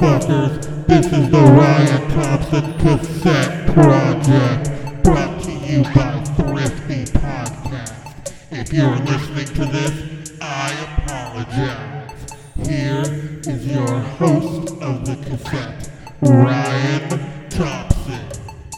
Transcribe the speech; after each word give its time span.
motherfuckers. 0.00 0.86
This 0.86 1.06
is 1.06 1.30
the 1.30 1.38
Ryan 1.38 2.10
Thompson 2.10 2.72
Cassette 2.78 3.66
Project, 3.74 5.04
brought 5.04 5.42
to 5.42 5.52
you 5.52 5.82
by 5.82 6.24
Thrifty 6.36 7.04
Podcast. 7.18 8.32
If 8.50 8.72
you're 8.72 8.96
listening 8.96 9.46
to 9.56 9.64
this, 9.66 10.38
I 10.40 10.72
apologize. 11.04 12.66
Here 12.66 13.02
is 13.46 13.66
your 13.66 14.00
host 14.00 14.72
of 14.80 15.04
the 15.04 15.16
cassette, 15.28 15.90
Ryan 16.22 17.50
Thompson. 17.50 18.20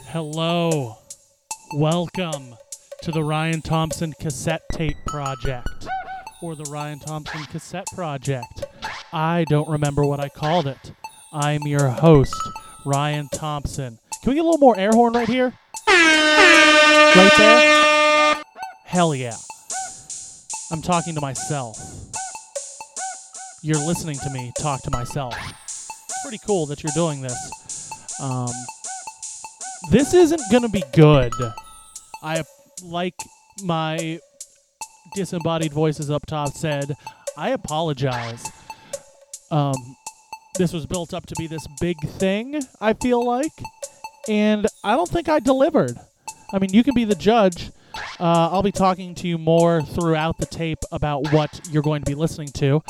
Hello. 0.09 0.97
Welcome 1.77 2.57
to 3.03 3.13
the 3.13 3.23
Ryan 3.23 3.63
Thompson 3.63 4.13
Cassette 4.19 4.63
Tape 4.73 4.97
Project, 5.07 5.87
or 6.43 6.57
the 6.57 6.65
Ryan 6.65 6.99
Thompson 6.99 7.45
Cassette 7.45 7.87
Project. 7.95 8.65
I 9.13 9.45
don't 9.49 9.69
remember 9.69 10.05
what 10.05 10.19
I 10.19 10.29
called 10.29 10.67
it. 10.67 10.93
I'm 11.35 11.63
your 11.63 11.89
host, 11.89 12.35
Ryan 12.85 13.27
Thompson. 13.33 13.99
Can 14.23 14.31
we 14.31 14.35
get 14.35 14.43
a 14.43 14.45
little 14.45 14.59
more 14.59 14.79
air 14.79 14.91
horn 14.93 15.15
right 15.15 15.29
here? 15.29 15.55
Right 15.89 17.33
there? 17.39 18.43
Hell 18.85 19.15
yeah. 19.15 19.37
I'm 20.71 20.83
talking 20.83 21.15
to 21.15 21.23
myself. 21.23 21.79
You're 23.63 23.79
listening 23.79 24.17
to 24.17 24.31
me 24.31 24.53
talk 24.61 24.83
to 24.83 24.91
myself. 24.91 25.35
Pretty 26.23 26.41
cool 26.47 26.67
that 26.67 26.83
you're 26.83 26.93
doing 26.95 27.23
this. 27.23 27.91
Um, 28.21 28.53
this 29.91 30.13
isn't 30.13 30.43
gonna 30.51 30.69
be 30.69 30.85
good. 30.93 31.33
I 32.23 32.45
like 32.85 33.15
my 33.65 34.21
disembodied 35.15 35.73
voices 35.73 36.11
up 36.11 36.27
top 36.27 36.53
said. 36.53 36.95
I 37.39 37.51
apologize. 37.51 38.51
Um, 39.51 39.75
this 40.59 40.73
was 40.73 40.87
built 40.87 41.15
up 41.15 41.27
to 41.27 41.35
be 41.37 41.47
this 41.47 41.67
big 41.81 41.99
thing. 42.01 42.61
I 42.81 42.93
feel 42.95 43.25
like, 43.25 43.53
and 44.29 44.67
I 44.85 44.95
don't 44.97 45.09
think 45.09 45.29
I 45.29 45.41
delivered. 45.41 45.99
I 46.53 46.59
mean, 46.59 46.73
you 46.73 46.85
can 46.85 46.95
be 46.95 47.05
the 47.05 47.15
judge. 47.15 47.71
Uh, 48.21 48.49
I'll 48.51 48.63
be 48.63 48.73
talking 48.73 49.15
to 49.17 49.29
you 49.29 49.39
more 49.39 49.83
throughout 49.83 50.39
the 50.39 50.47
tape 50.47 50.79
about 50.91 51.33
what 51.33 51.69
you're 51.71 51.83
going 51.83 52.03
to 52.03 52.11
be 52.11 52.15
listening 52.15 52.49
to, 52.55 52.83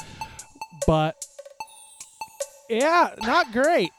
but 0.86 1.16
yeah, 2.68 3.14
not 3.22 3.52
great. 3.52 3.90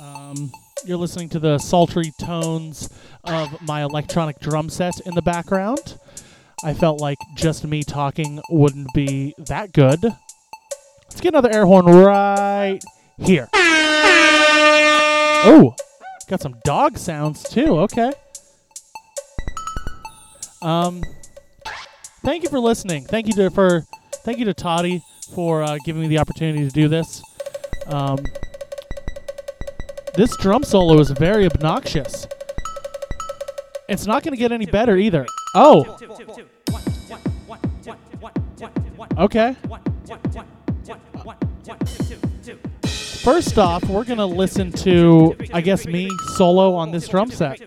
Um, 0.00 0.50
you're 0.84 0.98
listening 0.98 1.28
to 1.30 1.38
the 1.38 1.58
sultry 1.58 2.12
tones 2.20 2.88
of 3.24 3.60
my 3.62 3.82
electronic 3.82 4.38
drum 4.40 4.70
set 4.70 5.00
in 5.00 5.14
the 5.14 5.22
background. 5.22 5.98
I 6.64 6.74
felt 6.74 7.00
like 7.00 7.18
just 7.36 7.64
me 7.64 7.82
talking 7.82 8.40
wouldn't 8.50 8.92
be 8.94 9.34
that 9.38 9.72
good. 9.72 10.04
Let's 11.18 11.24
get 11.24 11.34
another 11.34 11.50
air 11.50 11.66
horn 11.66 11.86
right 11.86 12.78
here. 13.16 13.48
Oh, 15.42 15.74
got 16.28 16.40
some 16.40 16.54
dog 16.62 16.96
sounds 16.96 17.42
too. 17.42 17.80
Okay. 17.80 18.12
Um, 20.62 21.02
thank 22.22 22.44
you 22.44 22.48
for 22.48 22.60
listening. 22.60 23.04
Thank 23.04 23.26
you 23.26 23.32
to 23.32 23.50
for 23.50 23.82
thank 24.24 24.38
you 24.38 24.44
to 24.44 24.54
Toddy 24.54 25.02
for 25.34 25.64
uh, 25.64 25.78
giving 25.84 26.02
me 26.02 26.06
the 26.06 26.18
opportunity 26.18 26.64
to 26.64 26.70
do 26.70 26.86
this. 26.86 27.20
Um, 27.88 28.18
this 30.14 30.36
drum 30.36 30.62
solo 30.62 31.00
is 31.00 31.10
very 31.10 31.46
obnoxious. 31.46 32.28
It's 33.88 34.06
not 34.06 34.22
going 34.22 34.34
to 34.34 34.38
get 34.38 34.52
any 34.52 34.66
better 34.66 34.96
either. 34.96 35.26
Oh. 35.56 35.98
Okay. 39.18 39.56
First 43.22 43.58
off, 43.58 43.84
we're 43.88 44.04
going 44.04 44.18
to 44.18 44.26
listen 44.26 44.72
to, 44.72 45.36
I 45.52 45.60
guess, 45.60 45.86
me 45.86 46.08
solo 46.36 46.74
on 46.74 46.90
this 46.92 47.08
drum 47.08 47.30
set. 47.30 47.60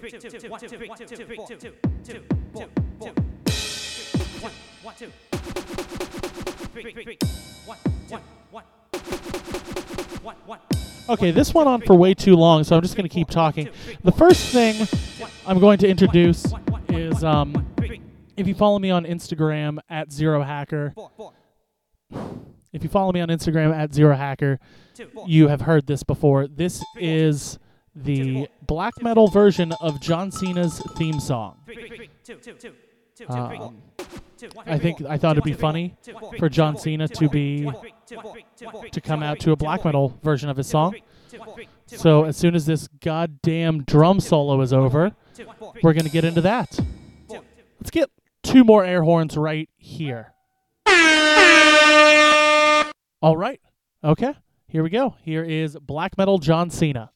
Okay, 11.09 11.31
this 11.31 11.53
went 11.53 11.67
on 11.67 11.81
for 11.81 11.95
way 11.95 12.13
too 12.13 12.35
long, 12.35 12.63
so 12.63 12.75
I'm 12.75 12.81
just 12.81 12.95
going 12.95 13.07
to 13.07 13.13
keep 13.13 13.29
talking. 13.29 13.69
The 14.03 14.11
first 14.11 14.51
thing 14.53 14.87
I'm 15.45 15.59
going 15.59 15.77
to 15.79 15.87
introduce 15.87 16.45
is 16.89 17.23
um, 17.23 17.67
if 18.37 18.47
you 18.47 18.55
follow 18.55 18.79
me 18.79 18.91
on 18.91 19.05
Instagram 19.05 19.79
at 19.89 20.11
Zero 20.11 20.41
Hacker, 20.41 20.93
if 22.73 22.83
you 22.83 22.89
follow 22.89 23.11
me 23.11 23.21
on 23.21 23.29
Instagram 23.29 23.75
at 23.75 23.93
Zero 23.93 24.15
Hacker, 24.15 24.59
you 25.25 25.47
have 25.47 25.61
heard 25.61 25.87
this 25.87 26.03
before. 26.03 26.47
This 26.47 26.83
is 26.97 27.59
the 27.95 28.47
black 28.67 29.01
metal 29.01 29.27
version 29.27 29.73
of 29.81 29.99
John 30.01 30.31
Cena's 30.31 30.79
theme 30.95 31.19
song. 31.19 31.57
Um, 33.27 33.81
I 34.65 34.77
think 34.79 35.01
I 35.03 35.17
thought 35.17 35.33
it'd 35.33 35.43
be 35.43 35.53
funny 35.53 35.95
for 36.39 36.49
John 36.49 36.77
Cena 36.77 37.07
to 37.09 37.29
be 37.29 37.69
to 38.91 39.01
come 39.01 39.21
out 39.21 39.39
to 39.41 39.51
a 39.51 39.55
black 39.55 39.85
metal 39.85 40.17
version 40.23 40.49
of 40.49 40.57
his 40.57 40.67
song. 40.67 40.95
So 41.85 42.23
as 42.23 42.37
soon 42.37 42.55
as 42.55 42.65
this 42.65 42.87
goddamn 43.01 43.83
drum 43.83 44.19
solo 44.19 44.61
is 44.61 44.73
over, 44.73 45.11
we're 45.83 45.93
gonna 45.93 46.09
get 46.09 46.23
into 46.23 46.41
that. 46.41 46.79
Let's 47.29 47.91
get 47.91 48.09
two 48.43 48.63
more 48.63 48.83
air 48.83 49.03
horns 49.03 49.37
right 49.37 49.69
here. 49.77 50.33
All 53.21 53.37
right. 53.37 53.61
Okay. 54.03 54.33
Here 54.67 54.81
we 54.81 54.89
go. 54.89 55.15
Here 55.21 55.43
is 55.43 55.77
black 55.79 56.17
metal 56.17 56.39
John 56.39 56.69
Cena. 56.69 57.10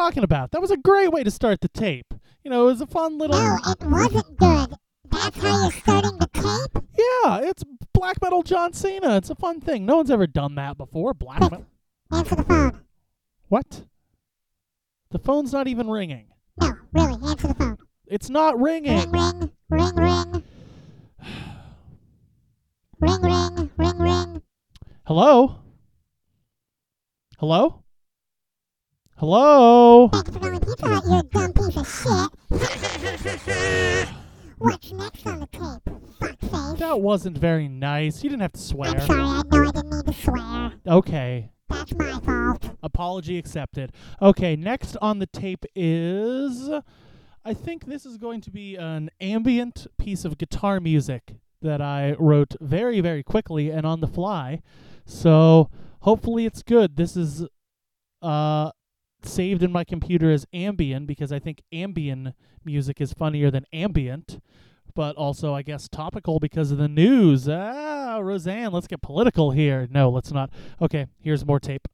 Talking 0.00 0.24
about? 0.24 0.50
That 0.52 0.62
was 0.62 0.70
a 0.70 0.78
great 0.78 1.12
way 1.12 1.22
to 1.22 1.30
start 1.30 1.60
the 1.60 1.68
tape. 1.68 2.14
You 2.42 2.50
know, 2.50 2.62
it 2.62 2.70
was 2.70 2.80
a 2.80 2.86
fun 2.86 3.18
little. 3.18 3.38
No, 3.38 3.58
it 3.66 3.84
wasn't 3.84 4.36
good. 4.38 4.74
That's 5.10 5.36
how 5.42 5.62
you're 5.62 5.72
starting 5.72 6.16
the 6.18 6.28
tape? 6.32 6.84
Yeah, 6.96 7.40
it's 7.50 7.62
black 7.92 8.16
metal 8.22 8.42
John 8.42 8.72
Cena. 8.72 9.16
It's 9.16 9.28
a 9.28 9.34
fun 9.34 9.60
thing. 9.60 9.84
No 9.84 9.96
one's 9.96 10.10
ever 10.10 10.26
done 10.26 10.54
that 10.54 10.78
before. 10.78 11.12
Black 11.12 11.40
metal. 11.40 11.66
Answer 12.10 12.36
the 12.36 12.44
phone. 12.44 12.80
What? 13.48 13.82
The 15.10 15.18
phone's 15.18 15.52
not 15.52 15.68
even 15.68 15.90
ringing. 15.90 16.28
No, 16.60 16.72
really, 16.92 17.18
answer 17.28 17.48
the 17.48 17.54
phone. 17.54 17.78
It's 18.06 18.30
not 18.30 18.58
ringing. 18.58 19.10
Ring, 19.10 19.12
ring, 19.12 19.50
ring, 19.68 19.96
ring. 19.96 20.42
Ring, 23.00 23.22
ring, 23.22 23.70
ring, 23.76 23.98
ring. 23.98 24.42
Hello? 25.06 25.56
Hello? 27.38 27.82
Hello? 29.20 30.08
Thank 30.08 30.32
for 30.32 30.38
calling 30.38 30.60
Pizza 30.60 30.88
Hut, 30.88 31.04
you 31.06 31.22
dumb 31.24 31.52
piece 31.52 31.76
of 31.76 31.86
shit. 31.86 32.30
What's 34.56 34.92
next 34.92 35.26
on 35.26 35.40
the 35.40 35.46
tape? 35.48 35.84
Fuckface. 36.18 36.78
That 36.78 37.02
wasn't 37.02 37.36
very 37.36 37.68
nice. 37.68 38.24
You 38.24 38.30
didn't 38.30 38.40
have 38.40 38.52
to 38.52 38.58
I'm 38.58 38.64
swear. 38.64 38.98
sorry, 39.02 39.20
I 39.20 39.42
know 39.52 39.68
I 39.68 39.72
didn't 39.72 39.90
need 39.90 40.06
to 40.06 40.12
swear. 40.14 40.72
Okay. 40.86 41.50
That's 41.68 41.94
my 41.96 42.18
fault. 42.20 42.70
Apology 42.82 43.36
accepted. 43.36 43.92
Okay, 44.22 44.56
next 44.56 44.96
on 45.02 45.18
the 45.18 45.26
tape 45.26 45.66
is. 45.76 46.70
I 47.44 47.52
think 47.52 47.84
this 47.84 48.06
is 48.06 48.16
going 48.16 48.40
to 48.40 48.50
be 48.50 48.76
an 48.76 49.10
ambient 49.20 49.86
piece 49.98 50.24
of 50.24 50.38
guitar 50.38 50.80
music 50.80 51.34
that 51.60 51.82
I 51.82 52.12
wrote 52.18 52.56
very, 52.58 53.02
very 53.02 53.22
quickly 53.22 53.68
and 53.68 53.84
on 53.84 54.00
the 54.00 54.08
fly. 54.08 54.62
So 55.04 55.68
hopefully 56.00 56.46
it's 56.46 56.62
good. 56.62 56.96
This 56.96 57.18
is 57.18 57.44
uh 58.22 58.70
saved 59.24 59.62
in 59.62 59.72
my 59.72 59.84
computer 59.84 60.30
as 60.30 60.46
Ambien 60.54 61.06
because 61.06 61.32
I 61.32 61.38
think 61.38 61.62
Ambien 61.72 62.34
music 62.64 63.00
is 63.00 63.12
funnier 63.12 63.50
than 63.50 63.64
ambient, 63.72 64.40
but 64.94 65.16
also 65.16 65.54
I 65.54 65.62
guess 65.62 65.88
topical 65.88 66.38
because 66.38 66.70
of 66.70 66.78
the 66.78 66.88
news. 66.88 67.48
Ah, 67.48 68.18
Roseanne, 68.20 68.72
let's 68.72 68.86
get 68.86 69.02
political 69.02 69.50
here. 69.50 69.88
No, 69.90 70.10
let's 70.10 70.32
not. 70.32 70.50
Okay, 70.80 71.06
here's 71.20 71.44
more 71.46 71.60
tape. 71.60 71.88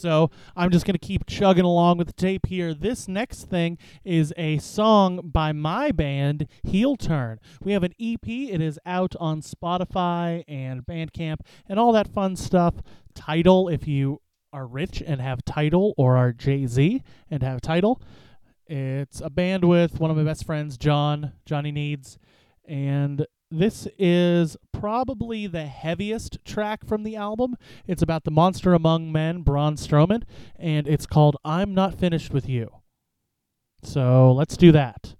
So. 0.00 0.30
I'm 0.56 0.70
just 0.70 0.86
going 0.86 0.94
to 0.94 0.98
keep 0.98 1.26
chugging 1.26 1.64
along 1.64 1.98
with 1.98 2.06
the 2.06 2.12
tape 2.12 2.46
here. 2.46 2.74
This 2.74 3.08
next 3.08 3.44
thing 3.44 3.78
is 4.04 4.32
a 4.36 4.58
song 4.58 5.20
by 5.24 5.52
my 5.52 5.92
band, 5.92 6.46
Heel 6.64 6.96
Turn. 6.96 7.38
We 7.62 7.72
have 7.72 7.84
an 7.84 7.94
EP. 8.00 8.26
It 8.26 8.60
is 8.60 8.78
out 8.86 9.14
on 9.20 9.42
Spotify 9.42 10.44
and 10.48 10.84
Bandcamp 10.86 11.40
and 11.68 11.78
all 11.78 11.92
that 11.92 12.08
fun 12.08 12.36
stuff. 12.36 12.74
Tidal, 13.14 13.68
if 13.68 13.86
you 13.86 14.20
are 14.52 14.66
rich 14.66 15.02
and 15.06 15.20
have 15.20 15.44
Tidal, 15.44 15.94
or 15.96 16.16
are 16.16 16.32
Jay 16.32 16.66
Z 16.66 17.02
and 17.30 17.42
have 17.42 17.60
Tidal. 17.60 18.00
It's 18.66 19.20
a 19.20 19.30
band 19.30 19.64
with 19.64 19.98
one 20.00 20.10
of 20.10 20.16
my 20.16 20.24
best 20.24 20.44
friends, 20.44 20.76
John, 20.76 21.32
Johnny 21.44 21.72
Needs, 21.72 22.18
and 22.66 23.26
this 23.50 23.88
is 23.98 24.56
probably 24.80 25.46
the 25.46 25.66
heaviest 25.66 26.38
track 26.42 26.86
from 26.86 27.02
the 27.02 27.14
album. 27.14 27.54
It's 27.86 28.00
about 28.00 28.24
the 28.24 28.30
monster 28.30 28.72
among 28.72 29.12
men, 29.12 29.42
Braun 29.42 29.76
Strowman, 29.76 30.22
and 30.56 30.88
it's 30.88 31.04
called 31.04 31.36
I'm 31.44 31.74
Not 31.74 31.94
Finished 31.94 32.32
with 32.32 32.48
You. 32.48 32.70
So 33.82 34.32
let's 34.32 34.56
do 34.56 34.72
that. 34.72 35.16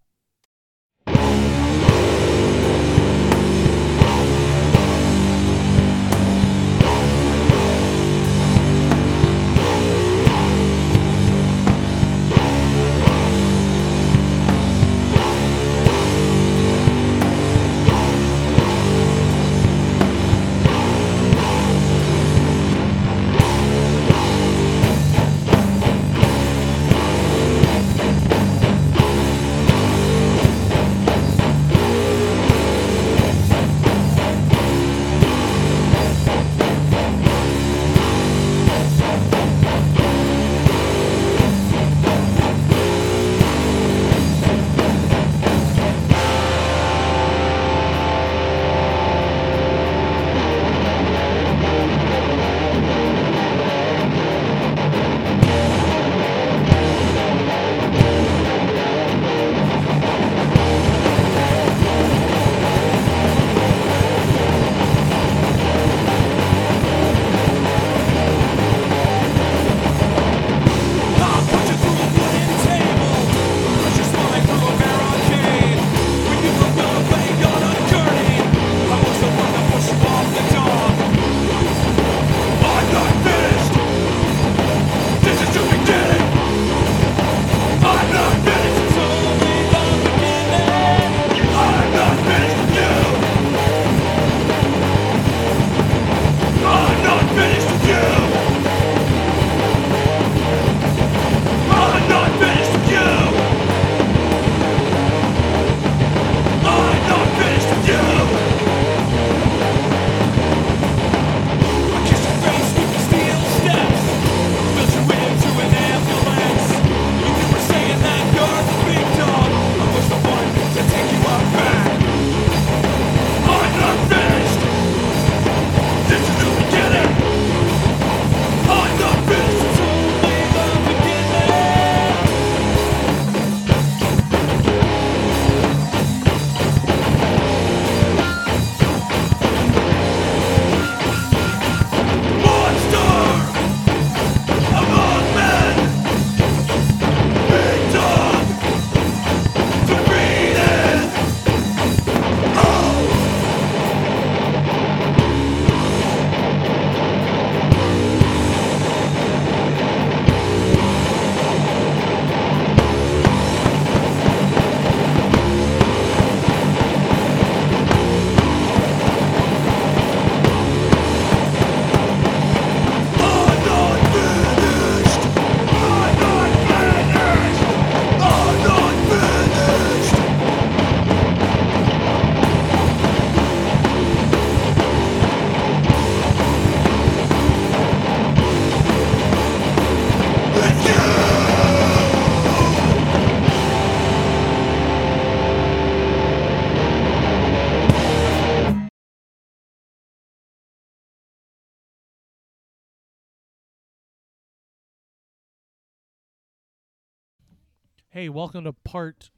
Hey, 208.13 208.29
welcome 208.29 208.65
to 208.65 208.73
part 208.73 209.31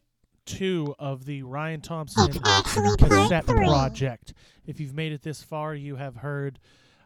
two 0.47 0.95
of 0.99 1.27
the 1.27 1.43
Ryan 1.43 1.83
Thompson 1.83 2.31
It's 2.31 2.39
actually 2.43 2.97
part 2.97 3.01
cassette 3.01 3.45
project. 3.45 4.33
If 4.65 4.81
you've 4.81 4.95
made 4.95 5.13
it 5.13 5.21
this 5.21 5.43
far, 5.43 5.75
you 5.75 5.97
have 5.97 6.17
heard, 6.17 6.59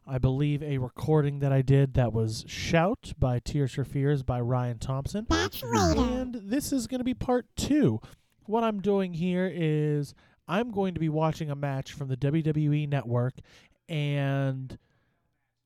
I 0.06 0.18
believe, 0.18 0.62
a 0.62 0.78
recording 0.78 1.40
that 1.40 1.52
I 1.52 1.62
did 1.62 1.94
that 1.94 2.12
was 2.12 2.44
Shout 2.46 3.14
by 3.18 3.40
Tears 3.40 3.72
for 3.72 3.82
Fears 3.82 4.22
by 4.22 4.40
Ryan 4.40 4.78
Thompson. 4.78 5.26
That's 5.28 5.60
later. 5.64 6.02
And 6.02 6.34
this 6.44 6.72
is 6.72 6.86
going 6.86 7.00
to 7.00 7.04
be 7.04 7.14
part 7.14 7.46
two. 7.56 8.00
What 8.44 8.62
I'm 8.62 8.80
doing 8.80 9.12
here 9.12 9.50
is 9.52 10.14
I'm 10.46 10.70
going 10.70 10.94
to 10.94 11.00
be 11.00 11.08
watching 11.08 11.50
a 11.50 11.56
match 11.56 11.94
from 11.94 12.06
the 12.06 12.16
WWE 12.16 12.88
Network, 12.88 13.34
and 13.88 14.78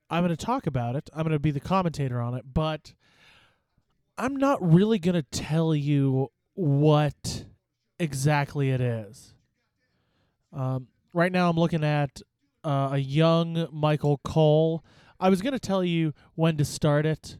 I'm 0.08 0.24
going 0.24 0.34
to 0.34 0.46
talk 0.46 0.66
about 0.66 0.96
it. 0.96 1.10
I'm 1.12 1.24
going 1.24 1.32
to 1.32 1.38
be 1.38 1.50
the 1.50 1.60
commentator 1.60 2.22
on 2.22 2.32
it, 2.32 2.46
but 2.54 2.94
I'm 4.20 4.36
not 4.36 4.58
really 4.60 4.98
going 4.98 5.14
to 5.14 5.22
tell 5.22 5.74
you 5.74 6.30
what 6.52 7.46
exactly 7.98 8.68
it 8.68 8.78
is. 8.82 9.32
Um, 10.52 10.88
right 11.14 11.32
now, 11.32 11.48
I'm 11.48 11.56
looking 11.56 11.82
at 11.82 12.20
uh, 12.62 12.90
a 12.92 12.98
young 12.98 13.66
Michael 13.72 14.20
Cole. 14.22 14.84
I 15.18 15.30
was 15.30 15.40
going 15.40 15.54
to 15.54 15.58
tell 15.58 15.82
you 15.82 16.12
when 16.34 16.58
to 16.58 16.66
start 16.66 17.06
it, 17.06 17.38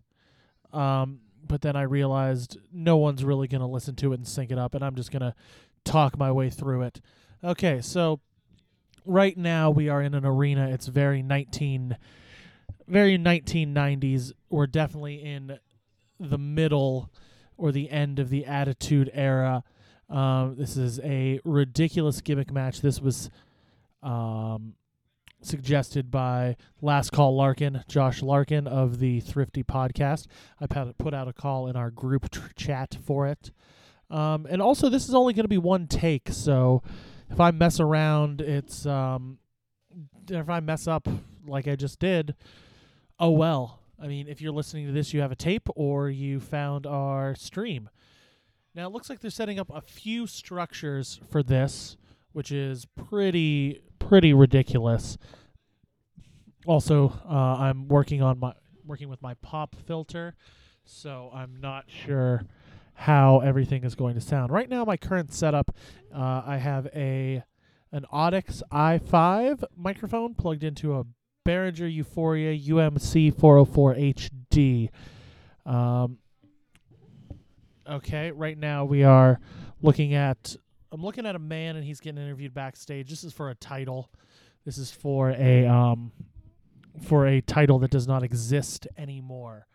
um, 0.73 1.21
but 1.47 1.61
then 1.61 1.77
I 1.77 1.83
realized 1.83 2.57
no 2.73 2.97
one's 2.97 3.25
really 3.25 3.47
going 3.47 3.61
to 3.61 3.67
listen 3.67 3.95
to 3.97 4.13
it 4.13 4.17
and 4.17 4.27
sync 4.27 4.51
it 4.51 4.57
up, 4.57 4.75
and 4.75 4.83
I'm 4.83 4.95
just 4.95 5.13
going 5.13 5.21
to 5.21 5.35
talk 5.85 6.17
my 6.17 6.33
way 6.33 6.49
through 6.49 6.81
it. 6.81 7.03
Okay, 7.45 7.83
so 7.83 8.21
right 9.05 9.37
now 9.37 9.69
we 9.69 9.91
are 9.91 10.01
in 10.01 10.15
an 10.15 10.25
arena. 10.25 10.71
It's 10.71 10.87
very 10.87 11.23
19, 11.23 11.99
very 12.89 13.19
1990s. 13.19 14.33
We're 14.49 14.67
definitely 14.67 15.23
in 15.23 15.59
the 16.21 16.39
middle 16.39 17.11
or 17.57 17.73
the 17.73 17.91
end 17.91 18.19
of 18.19 18.31
the 18.31 18.47
Attitude 18.47 19.11
Era. 19.13 19.65
Um, 20.09 20.57
this 20.57 20.77
is 20.77 21.01
a 21.01 21.41
ridiculous 21.45 22.21
gimmick 22.21 22.53
match. 22.53 22.81
This 22.81 23.01
was 23.01 23.31
um, 24.03 24.75
suggested 25.43 26.11
by 26.11 26.57
Last 26.81 27.11
Call 27.11 27.37
Larkin, 27.37 27.85
Josh 27.89 28.23
Larkin 28.23 28.67
of 28.67 28.99
the 28.99 29.21
Thrifty 29.21 29.63
Podcast. 29.63 30.27
I 30.61 30.67
put 30.67 31.15
out 31.15 31.29
a 31.29 31.33
call 31.33 31.67
in 31.67 31.77
our 31.77 31.91
group 31.91 32.31
tr- 32.31 32.49
chat 32.57 32.97
for 33.05 33.27
it. 33.27 33.51
Um, 34.11 34.47
and 34.51 34.61
also, 34.61 34.89
this 34.89 35.09
is 35.09 35.15
only 35.15 35.33
going 35.33 35.45
to 35.45 35.49
be 35.49 35.59
one 35.59 35.87
take, 35.87 36.29
so 36.31 36.83
if 37.31 37.39
I 37.39 37.53
mess 37.53 37.79
around, 37.79 38.41
it's 38.41 38.85
um, 38.85 39.39
if 40.29 40.49
I 40.49 40.61
mess 40.61 40.89
up 40.89 41.09
like 41.47 41.69
I 41.69 41.77
just 41.77 42.01
did, 42.01 42.35
oh 43.19 43.31
well. 43.31 43.80
I 44.03 44.07
mean, 44.07 44.29
if 44.29 44.41
you're 44.41 44.53
listening 44.53 44.87
to 44.87 44.93
this, 44.93 45.13
you 45.13 45.21
have 45.21 45.33
a 45.33 45.37
tape 45.37 45.69
or 45.77 46.09
you 46.09 46.41
found 46.41 46.87
our 46.87 47.35
stream. 47.35 47.91
Now 48.75 48.87
it 48.87 48.93
looks 48.93 49.11
like 49.11 49.21
they're 49.21 49.31
setting 49.31 49.59
up 49.59 49.71
a 49.75 49.81
few 49.81 50.27
structures 50.27 51.21
for 51.31 51.43
this, 51.43 51.97
which 52.33 52.51
is 52.51 52.87
pretty 52.87 53.81
pretty 53.99 54.33
ridiculous. 54.33 55.19
Also, 56.67 57.13
uh, 57.29 57.57
I'm 57.59 57.89
working 57.89 58.23
on 58.23 58.39
my 58.39 58.53
working 58.87 59.09
with 59.09 59.21
my 59.21 59.35
pop 59.35 59.77
filter, 59.87 60.35
so 60.85 61.31
I'm 61.35 61.61
not 61.61 61.85
sure 61.89 62.43
how 62.95 63.41
everything 63.41 63.85
is 63.85 63.95
going 63.95 64.15
to 64.15 64.21
sound. 64.21 64.53
Right 64.53 64.69
now, 64.69 64.85
my 64.85 64.97
current 64.97 65.33
setup, 65.33 65.75
uh, 66.15 66.43
I 66.47 66.57
have 66.57 66.87
a 66.95 67.43
an 67.93 68.05
Audix 68.13 68.63
i5 68.71 69.65
microphone 69.77 70.35
plugged 70.35 70.63
into 70.63 70.95
a 70.95 71.05
Behringer 71.47 71.93
U-Phoria 71.93 72.69
UMC 72.69 73.35
404 73.35 73.95
HD. 73.95 74.91
Um, 75.65 76.19
okay, 77.89 78.31
right 78.31 78.59
now 78.59 78.85
we 78.85 79.05
are 79.05 79.41
looking 79.81 80.15
at. 80.15 80.57
I'm 80.93 81.03
looking 81.03 81.25
at 81.25 81.37
a 81.37 81.39
man 81.39 81.77
and 81.77 81.85
he's 81.85 82.01
getting 82.01 82.21
interviewed 82.21 82.53
backstage. 82.53 83.09
This 83.09 83.25
is 83.25 83.33
for 83.33 83.49
a 83.49 83.55
title. 83.55 84.11
This 84.65 84.77
is 84.77 84.91
for 84.91 85.31
a 85.31 85.67
um, 85.67 86.13
for 87.01 87.27
a 87.27 87.41
title 87.41 87.79
that 87.79 87.91
does 87.91 88.07
not 88.07 88.23
exist 88.23 88.87
anymore. 88.99 89.67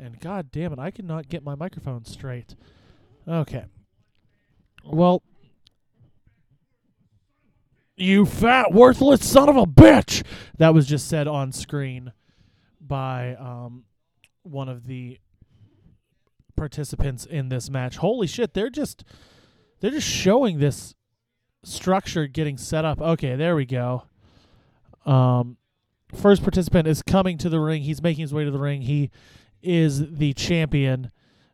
And 0.00 0.18
god 0.18 0.50
damn 0.50 0.72
it, 0.72 0.78
I 0.78 0.90
cannot 0.90 1.28
get 1.28 1.44
my 1.44 1.54
microphone 1.54 2.04
straight. 2.04 2.54
Okay. 3.28 3.66
Well, 4.84 5.22
you 8.02 8.26
fat, 8.26 8.72
worthless 8.72 9.26
son 9.26 9.48
of 9.48 9.56
a 9.56 9.66
bitch! 9.66 10.24
That 10.58 10.74
was 10.74 10.86
just 10.86 11.08
said 11.08 11.26
on 11.28 11.52
screen 11.52 12.12
by 12.80 13.34
um, 13.36 13.84
one 14.42 14.68
of 14.68 14.86
the 14.86 15.18
participants 16.56 17.24
in 17.24 17.48
this 17.48 17.70
match. 17.70 17.96
Holy 17.96 18.26
shit, 18.26 18.54
they're 18.54 18.70
just 18.70 19.04
they're 19.80 19.90
just 19.90 20.08
showing 20.08 20.58
this 20.58 20.94
structure 21.64 22.26
getting 22.26 22.56
set 22.56 22.84
up. 22.84 23.00
Okay, 23.00 23.36
there 23.36 23.56
we 23.56 23.66
go. 23.66 24.04
Um, 25.04 25.56
first 26.14 26.42
participant 26.42 26.86
is 26.86 27.02
coming 27.02 27.38
to 27.38 27.48
the 27.48 27.60
ring. 27.60 27.82
He's 27.82 28.02
making 28.02 28.22
his 28.22 28.34
way 28.34 28.44
to 28.44 28.50
the 28.50 28.58
ring. 28.58 28.82
He 28.82 29.10
is 29.62 30.16
the 30.16 30.32
champion. 30.34 31.10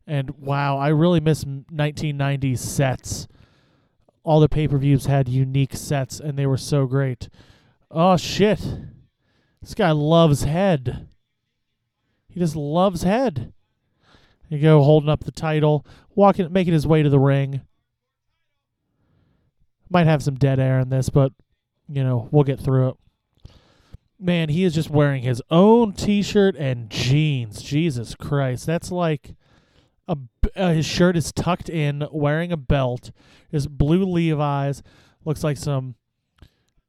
And 0.07 0.31
wow, 0.39 0.79
I 0.79 0.89
really 0.89 1.21
miss 1.21 1.45
m- 1.45 1.67
1990s 1.73 2.59
sets. 2.59 3.29
All 4.29 4.41
the 4.41 4.49
pay 4.51 4.69
per 4.69 4.77
views 4.77 5.07
had 5.07 5.27
unique 5.27 5.75
sets, 5.75 6.21
and 6.21 6.39
they 6.39 6.45
were 6.45 6.59
so 6.59 6.85
great. 6.85 7.31
Oh 7.91 8.19
shit! 8.19 8.61
This 9.63 9.73
guy 9.73 9.91
loves 9.91 10.43
head. 10.43 11.09
He 12.29 12.39
just 12.39 12.55
loves 12.55 13.05
head. 13.05 13.55
You 14.51 14.59
go 14.59 14.83
holding 14.83 15.09
up 15.09 15.25
the 15.25 15.33
title, 15.33 15.87
walking, 16.15 16.53
making 16.53 16.75
his 16.75 16.87
way 16.87 17.03
to 17.03 17.09
the 17.09 17.19
ring. 17.19 17.63
Might 19.89 20.07
have 20.07 20.23
some 20.23 20.35
dead 20.35 20.61
air 20.61 20.79
in 20.79 20.91
this, 20.91 21.09
but 21.09 21.33
you 21.89 22.05
know 22.05 22.29
we'll 22.31 22.45
get 22.45 22.61
through 22.61 22.91
it. 22.91 22.97
Man, 24.21 24.51
he 24.51 24.65
is 24.65 24.75
just 24.75 24.91
wearing 24.91 25.23
his 25.23 25.41
own 25.51 25.95
T-shirt 25.95 26.55
and 26.55 26.91
jeans. 26.91 27.63
Jesus 27.63 28.15
Christ, 28.15 28.67
that's 28.67 28.93
like 28.93 29.37
a 30.09 30.17
uh, 30.57 30.73
his 30.73 30.87
shirt 30.87 31.17
is 31.17 31.33
tucked 31.33 31.69
in, 31.69 32.07
wearing 32.11 32.51
a 32.51 32.57
belt. 32.57 33.11
His 33.51 33.67
blue 33.67 34.05
Levi's 34.05 34.83
looks 35.25 35.45
like 35.45 35.57
some 35.57 35.95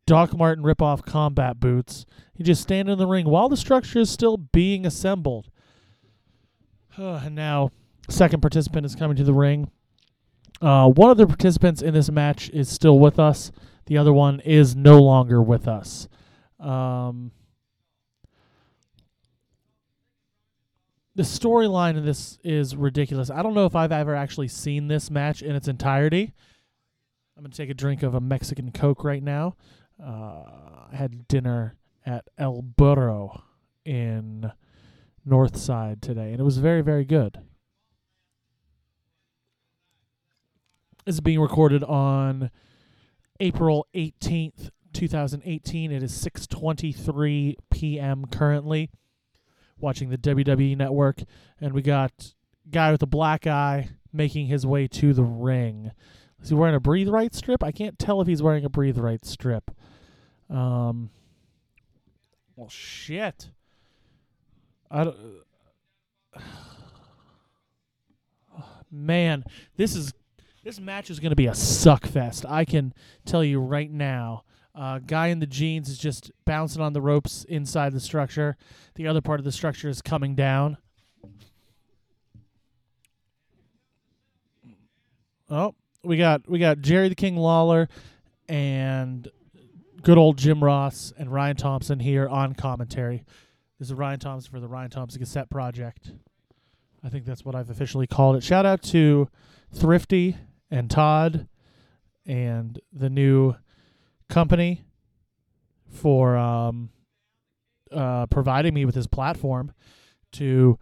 Doc 0.06 0.36
Martin 0.36 0.64
ripoff 0.64 1.06
combat 1.06 1.60
boots. 1.60 2.06
He 2.34 2.44
just 2.44 2.62
standing 2.62 2.94
in 2.94 2.98
the 2.98 3.06
ring 3.06 3.26
while 3.30 3.50
the 3.50 3.58
structure 3.58 4.00
is 4.00 4.10
still 4.10 4.38
being 4.38 4.86
assembled. 4.86 5.50
and 6.98 7.36
now, 7.36 7.72
second 8.10 8.42
participant 8.42 8.86
is 8.86 8.96
coming 8.96 9.18
to 9.18 9.24
the 9.24 9.34
ring. 9.34 9.70
Uh, 10.62 10.90
one 10.90 11.12
of 11.12 11.18
the 11.18 11.28
participants 11.28 11.82
in 11.82 11.94
this 11.94 12.10
match 12.10 12.50
is 12.50 12.68
still 12.70 13.00
with 13.00 13.20
us. 13.20 13.52
The 13.86 13.98
other 13.98 14.14
one 14.14 14.40
is 14.42 14.76
no 14.76 15.00
longer 15.00 15.42
with 15.42 15.68
us. 15.68 16.08
Um, 16.60 17.32
the 21.20 21.26
storyline 21.26 21.98
in 21.98 22.06
this 22.06 22.40
is 22.46 22.78
ridiculous. 22.78 23.30
I 23.30 23.44
don't 23.44 23.54
know 23.54 23.66
if 23.66 23.76
I've 23.76 23.92
ever 23.92 24.16
actually 24.16 24.48
seen 24.48 24.88
this 24.88 25.12
match 25.12 25.42
in 25.42 25.54
its 25.54 25.68
entirety. 25.68 26.32
I'm 27.36 27.44
gonna 27.44 27.54
take 27.54 27.70
a 27.70 27.74
drink 27.74 28.04
of 28.04 28.16
a 28.16 28.22
Mexican 28.22 28.72
Coke 28.72 29.04
right 29.04 29.22
now. 29.22 29.58
Uh, 30.02 30.46
I 30.90 30.96
had 30.96 31.28
dinner 31.28 31.76
at 32.06 32.24
El 32.38 32.62
Burro 32.62 33.44
in 33.84 34.50
Northside 35.28 36.00
today, 36.00 36.32
and 36.32 36.40
it 36.40 36.44
was 36.44 36.58
very, 36.60 36.82
very 36.82 37.04
good. 37.04 37.42
This 41.04 41.16
is 41.16 41.20
being 41.20 41.42
recorded 41.42 41.84
on 41.84 42.50
April 43.42 43.88
18th, 43.94 44.70
2018. 44.94 45.92
It 45.92 46.02
is 46.02 46.14
6:23 46.14 47.56
p.m. 47.70 48.26
currently. 48.32 48.90
Watching 49.80 50.10
the 50.10 50.18
WWE 50.18 50.78
network, 50.78 51.22
and 51.62 51.74
we 51.74 51.82
got 51.82 52.34
guy 52.70 52.92
with 52.92 53.02
a 53.02 53.08
black 53.08 53.48
eye 53.48 53.90
making 54.12 54.48
his 54.48 54.66
way 54.66 54.88
to 54.88 55.14
the 55.14 55.24
ring. 55.24 55.92
Is 56.42 56.50
he 56.50 56.56
wearing 56.56 56.76
a 56.76 56.80
breathe 56.80 57.10
right 57.10 57.34
strip? 57.34 57.64
I 57.64 57.72
can't 57.72 57.98
tell 58.00 58.22
if 58.22 58.28
he's 58.28 58.42
wearing 58.42 58.66
a 58.66 58.70
breathe 58.70 58.98
right 58.98 59.24
strip. 59.26 59.72
Um. 60.50 61.10
Well, 62.56 62.70
shit. 62.70 63.50
I 64.92 65.04
don't. 65.06 65.18
Man, 68.92 69.44
this 69.78 69.96
is 69.96 70.14
this 70.64 70.80
match 70.80 71.10
is 71.10 71.20
going 71.20 71.30
to 71.32 71.36
be 71.36 71.48
a 71.48 71.56
suck 71.56 72.06
fest. 72.06 72.46
I 72.48 72.66
can 72.66 72.94
tell 73.26 73.44
you 73.44 73.60
right 73.60 73.90
now. 73.90 74.44
Uh, 74.76 75.00
guy 75.00 75.28
in 75.28 75.40
the 75.40 75.48
jeans 75.48 75.90
is 75.90 75.98
just 75.98 76.32
bouncing 76.46 76.82
on 76.82 76.94
the 76.94 77.02
ropes 77.02 77.44
inside 77.46 77.92
the 77.94 78.00
structure. 78.00 78.56
The 78.96 79.08
other 79.08 79.22
part 79.22 79.40
of 79.40 79.44
the 79.44 79.52
structure 79.52 79.90
is 79.90 80.02
coming 80.02 80.36
down. 80.36 80.78
Oh, 85.50 85.74
we 86.04 86.18
got 86.18 86.48
we 86.48 86.60
got 86.60 86.80
Jerry 86.80 87.10
the 87.10 87.16
King 87.16 87.36
Lawler 87.36 87.90
and 88.48 89.28
good 90.04 90.18
old 90.18 90.38
Jim 90.38 90.64
Ross 90.64 91.12
and 91.18 91.32
Ryan 91.32 91.56
Thompson 91.56 92.00
here 92.00 92.28
on 92.28 92.54
commentary. 92.54 93.26
This 93.80 93.90
is 93.90 93.94
Ryan 93.94 94.20
Thompson 94.20 94.52
for 94.52 94.60
the 94.60 94.68
Ryan 94.68 94.92
Thompson 94.92 95.20
Cassette 95.20 95.50
Project. 95.50 96.12
I 97.04 97.10
think 97.10 97.26
that's 97.26 97.44
what 97.44 97.56
I've 97.56 97.70
officially 97.70 98.08
called 98.08 98.36
it. 98.36 98.44
Shout 98.44 98.66
out 98.66 98.84
to 98.84 99.30
Thrifty 99.74 100.38
and 100.70 100.90
Todd 100.90 101.48
and 102.26 102.80
the 102.92 103.10
new 103.10 103.56
company 104.30 104.84
for 105.90 106.38
um, 106.38 106.90
uh, 107.92 108.28
providing 108.28 108.74
me 108.74 108.86
with 108.86 108.96
his 108.96 109.08
platform 109.08 109.74
to 110.34 110.78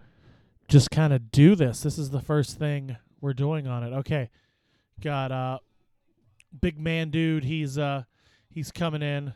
just 0.68 0.92
kind 0.92 1.14
of 1.14 1.32
do 1.32 1.56
this. 1.56 1.82
This 1.82 1.98
is 1.98 2.10
the 2.10 2.22
first 2.22 2.60
thing 2.60 2.98
we're 3.22 3.34
doing 3.34 3.68
on 3.68 3.84
it. 3.84 3.94
Okay, 3.98 4.30
got 5.02 5.32
uh, 5.32 5.60
big 6.60 6.80
man 6.80 7.10
dude. 7.10 7.46
He's 7.46 7.78
uh, 7.78 8.04
he's 8.50 8.72
coming 8.72 9.02
in. 9.02 9.34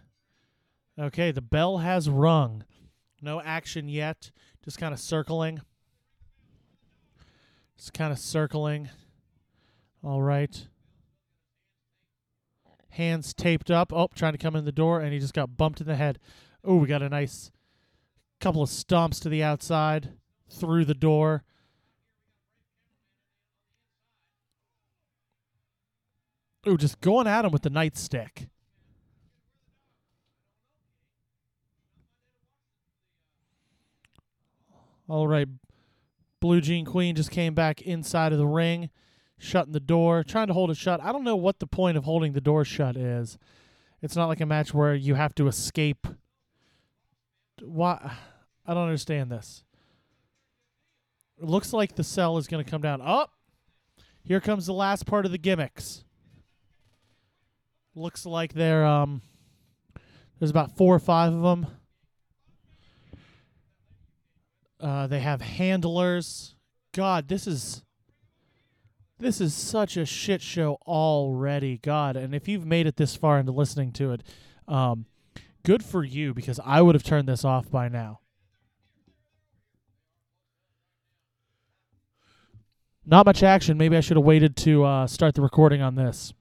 Okay, 1.00 1.32
the 1.32 1.41
bell 1.41 1.80
has 1.80 2.10
rung. 2.10 2.65
No 3.21 3.41
action 3.41 3.88
yet. 3.88 4.32
Just 4.63 4.78
kind 4.78 4.93
of 4.93 5.00
circling. 5.00 5.62
Just 7.78 7.93
kind 7.93 8.12
of 8.12 8.19
circling. 8.19 8.89
All 10.04 10.21
right. 10.21 10.67
Hands 12.92 13.34
taped 13.34 13.72
up. 13.72 13.92
Oh, 13.94 14.10
trying 14.16 14.34
to 14.34 14.38
come 14.38 14.56
in 14.56 14.66
the 14.66 14.72
door, 14.72 15.00
and 15.00 15.14
he 15.14 15.20
just 15.20 15.34
got 15.34 15.58
bumped 15.58 15.82
in 15.82 15.88
the 15.88 15.96
head. 15.96 16.20
Oh, 16.64 16.76
we 16.76 16.88
got 16.88 17.02
a 17.02 17.10
nice 17.10 17.52
couple 18.40 18.62
of 18.62 18.70
stomps 18.70 19.22
to 19.22 19.30
the 19.30 19.44
outside, 19.44 20.10
through 20.50 20.86
the 20.86 20.94
door. 20.94 21.44
Oh, 26.66 26.78
just 26.78 27.02
going 27.02 27.28
at 27.28 27.46
him 27.46 27.52
with 27.52 27.64
the 27.64 27.72
nightstick. 27.72 28.50
All 35.08 35.28
right. 35.28 35.48
Blue 36.40 36.62
Jean 36.62 36.86
Queen 36.86 37.16
just 37.16 37.32
came 37.32 37.54
back 37.54 37.82
inside 37.82 38.32
of 38.32 38.38
the 38.38 38.48
ring, 38.48 38.90
shutting 39.42 39.74
the 39.74 39.80
door, 39.80 40.24
trying 40.24 40.48
to 40.48 40.54
hold 40.54 40.70
it 40.70 40.78
shut. 40.78 41.02
I 41.02 41.12
don't 41.12 41.24
know 41.24 41.36
what 41.36 41.60
the 41.60 41.68
point 41.68 41.98
of 41.98 42.06
holding 42.06 42.34
the 42.34 42.42
door 42.42 42.64
shut 42.64 42.96
is. 42.96 43.38
It's 44.02 44.16
not 44.16 44.28
like 44.28 44.40
a 44.40 44.46
match 44.46 44.74
where 44.74 44.94
you 44.94 45.16
have 45.16 45.34
to 45.36 45.48
escape. 45.48 46.08
Why? 47.62 48.14
I 48.66 48.74
don't 48.74 48.84
understand 48.84 49.32
this. 49.32 49.64
It 51.42 51.46
looks 51.46 51.74
like 51.74 51.96
the 51.96 52.04
cell 52.04 52.38
is 52.38 52.48
going 52.48 52.64
to 52.64 52.70
come 52.70 52.82
down. 52.82 53.02
Up. 53.02 53.32
Oh, 53.32 54.04
here 54.24 54.40
comes 54.40 54.68
the 54.68 54.74
last 54.74 55.08
part 55.08 55.26
of 55.26 55.32
the 55.32 55.40
gimmicks. 55.40 56.04
Looks 57.96 58.26
like 58.26 58.54
they're 58.54 58.86
um. 58.86 59.22
There's 60.40 60.52
about 60.52 60.76
four 60.78 60.96
or 60.96 61.00
five 61.00 61.34
of 61.34 61.42
them. 61.42 61.68
Uh, 64.80 65.08
they 65.08 65.20
have 65.20 65.42
handlers. 65.42 66.56
God, 66.94 67.28
this 67.28 67.46
is 67.46 67.84
this 69.22 69.40
is 69.40 69.54
such 69.54 69.96
a 69.96 70.06
shit 70.06 70.42
show 70.42 70.78
already. 70.88 71.78
God, 71.78 72.18
and 72.18 72.34
if 72.34 72.48
you've 72.48 72.66
made 72.66 72.88
it 72.88 72.98
this 72.98 73.16
far 73.16 73.40
into 73.40 73.52
listening 73.52 73.92
to 73.94 74.12
it, 74.14 74.24
um, 74.68 75.06
good 75.64 75.84
for 75.84 76.04
you 76.04 76.34
because 76.34 76.60
I 76.66 76.82
would 76.82 76.96
have 76.96 77.04
turned 77.04 77.30
this 77.30 77.46
off 77.46 77.70
by 77.70 77.88
now. 77.88 78.20
Not 83.06 83.26
much 83.26 83.44
action. 83.44 83.78
Maybe 83.78 83.98
I 83.98 84.00
should 84.00 84.18
have 84.18 84.26
waited 84.26 84.56
to 84.58 84.84
uh, 84.84 85.08
start 85.08 85.36
the 85.36 85.42
recording 85.42 85.82
on 85.82 85.96
this. 85.96 86.34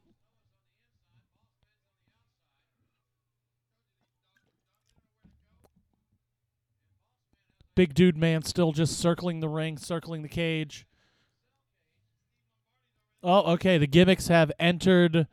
Big 7.75 7.95
dude 7.95 8.17
man 8.17 8.43
still 8.43 8.73
just 8.73 8.99
circling 8.99 9.41
the 9.41 9.49
ring, 9.49 9.79
circling 9.79 10.23
the 10.23 10.29
cage. 10.29 10.87
Oh, 13.23 13.53
okay. 13.53 13.79
The 13.79 13.87
gimmicks 13.87 14.29
have 14.29 14.51
entered 14.59 15.27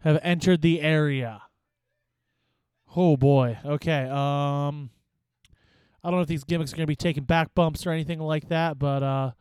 have 0.00 0.18
entered 0.22 0.62
the 0.62 0.80
area. 0.80 1.42
Oh 2.96 3.16
boy. 3.16 3.58
Okay. 3.64 4.04
Um 4.04 4.90
I 6.02 6.10
don't 6.10 6.18
know 6.18 6.22
if 6.22 6.28
these 6.28 6.44
gimmicks 6.44 6.72
are 6.72 6.76
going 6.76 6.84
to 6.84 6.90
be 6.90 6.96
taking 6.96 7.24
back 7.24 7.54
bumps 7.54 7.84
or 7.86 7.90
anything 7.90 8.20
like 8.20 8.48
that, 8.48 8.78
but 8.78 9.02
uh 9.02 9.32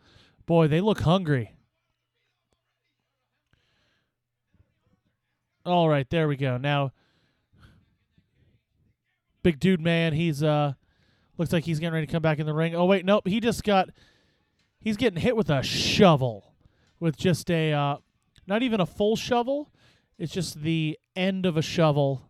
boy, 0.46 0.68
they 0.68 0.82
look 0.82 1.02
hungry. 1.02 1.56
All 5.66 5.88
right, 5.88 6.10
there 6.10 6.28
we 6.28 6.36
go. 6.36 6.58
Now 6.58 6.92
Big 9.44 9.60
dude 9.60 9.82
man, 9.82 10.14
he's 10.14 10.42
uh 10.44 10.74
Looks 11.38 11.52
like 11.52 11.66
he's 11.66 11.80
getting 11.80 11.94
ready 11.94 12.06
to 12.06 12.12
come 12.12 12.22
back 12.22 12.40
in 12.40 12.46
the 12.46 12.54
ring. 12.54 12.76
Oh 12.76 12.86
wait, 12.86 13.06
nope. 13.06 13.28
He 13.28 13.40
just 13.40 13.64
got. 13.64 13.90
He's 14.80 14.98
getting 14.98 15.20
hit 15.20 15.36
with 15.36 15.50
a 15.50 15.64
shovel, 15.64 16.54
with 17.00 17.18
just 17.18 17.50
a, 17.52 17.74
uh, 17.74 17.98
not 18.48 18.64
even 18.64 18.80
a 18.80 18.86
full 18.86 19.16
shovel. 19.16 19.72
It's 20.18 20.34
just 20.34 20.62
the 20.62 20.98
end 21.16 21.46
of 21.46 21.58
a 21.58 21.62
shovel, 21.62 22.30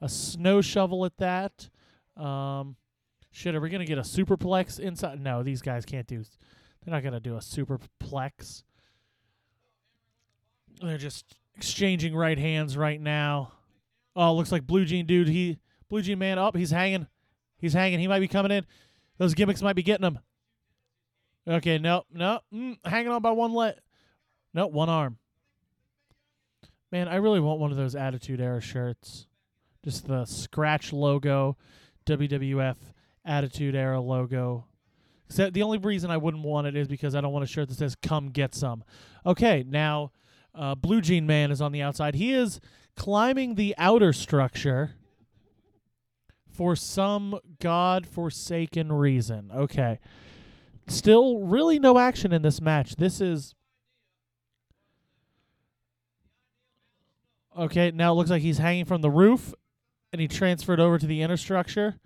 a 0.00 0.08
snow 0.08 0.60
shovel 0.60 1.04
at 1.04 1.16
that. 1.18 1.68
Um, 2.16 2.76
shit, 3.30 3.54
are 3.54 3.60
we 3.60 3.70
gonna 3.70 3.84
get 3.84 3.98
a 3.98 4.02
superplex 4.02 4.78
inside? 4.78 5.20
No, 5.20 5.42
these 5.42 5.62
guys 5.62 5.84
can't 5.84 6.06
do. 6.06 6.22
They're 6.84 6.94
not 6.94 7.02
gonna 7.02 7.20
do 7.20 7.34
a 7.34 7.40
superplex. 7.40 8.62
They're 10.80 10.98
just 10.98 11.36
exchanging 11.56 12.14
right 12.14 12.38
hands 12.38 12.76
right 12.76 13.00
now. 13.00 13.52
Oh, 14.14 14.34
looks 14.34 14.52
like 14.52 14.66
Blue 14.66 14.84
Jean 14.84 15.06
dude. 15.06 15.28
He 15.28 15.58
Blue 15.88 16.02
Jean 16.02 16.18
man 16.18 16.38
up. 16.38 16.54
Oh, 16.54 16.58
he's 16.58 16.70
hanging. 16.70 17.06
He's 17.58 17.72
hanging. 17.72 17.98
He 17.98 18.06
might 18.06 18.20
be 18.20 18.28
coming 18.28 18.52
in. 18.52 18.64
Those 19.18 19.34
gimmicks 19.34 19.62
might 19.62 19.76
be 19.76 19.82
getting 19.82 20.06
him. 20.06 20.20
Okay, 21.46 21.78
no, 21.78 22.04
no. 22.12 22.40
Mm, 22.54 22.78
hanging 22.84 23.10
on 23.10 23.22
by 23.22 23.32
one 23.32 23.52
leg. 23.52 23.74
No, 24.54 24.66
one 24.66 24.88
arm. 24.88 25.18
Man, 26.90 27.08
I 27.08 27.16
really 27.16 27.40
want 27.40 27.60
one 27.60 27.70
of 27.70 27.76
those 27.76 27.94
Attitude 27.94 28.40
Era 28.40 28.60
shirts. 28.60 29.26
Just 29.84 30.06
the 30.06 30.24
scratch 30.24 30.92
logo, 30.92 31.56
WWF 32.06 32.76
Attitude 33.24 33.74
Era 33.74 34.00
logo. 34.00 34.66
Except 35.26 35.52
the 35.52 35.62
only 35.62 35.78
reason 35.78 36.10
I 36.10 36.16
wouldn't 36.16 36.42
want 36.42 36.66
it 36.66 36.74
is 36.74 36.88
because 36.88 37.14
I 37.14 37.20
don't 37.20 37.32
want 37.32 37.44
a 37.44 37.48
shirt 37.48 37.68
that 37.68 37.76
says 37.76 37.94
"Come 37.94 38.30
get 38.30 38.54
some." 38.54 38.82
Okay, 39.26 39.64
now 39.66 40.12
uh, 40.54 40.74
Blue 40.74 41.02
Jean 41.02 41.26
Man 41.26 41.50
is 41.50 41.60
on 41.60 41.72
the 41.72 41.82
outside. 41.82 42.14
He 42.14 42.32
is 42.32 42.60
climbing 42.96 43.54
the 43.54 43.74
outer 43.76 44.12
structure 44.12 44.94
for 46.50 46.74
some 46.74 47.38
god-forsaken 47.60 48.90
reason. 48.90 49.50
Okay. 49.54 50.00
Still 50.88 51.40
really 51.40 51.78
no 51.78 51.98
action 51.98 52.32
in 52.32 52.42
this 52.42 52.60
match. 52.60 52.96
This 52.96 53.20
is 53.20 53.54
Okay, 57.58 57.90
now 57.90 58.12
it 58.12 58.16
looks 58.16 58.30
like 58.30 58.42
he's 58.42 58.58
hanging 58.58 58.84
from 58.84 59.02
the 59.02 59.10
roof 59.10 59.52
and 60.12 60.20
he 60.20 60.28
transferred 60.28 60.78
over 60.78 60.98
to 60.98 61.06
the 61.06 61.22
inner 61.22 61.36
structure. 61.36 61.98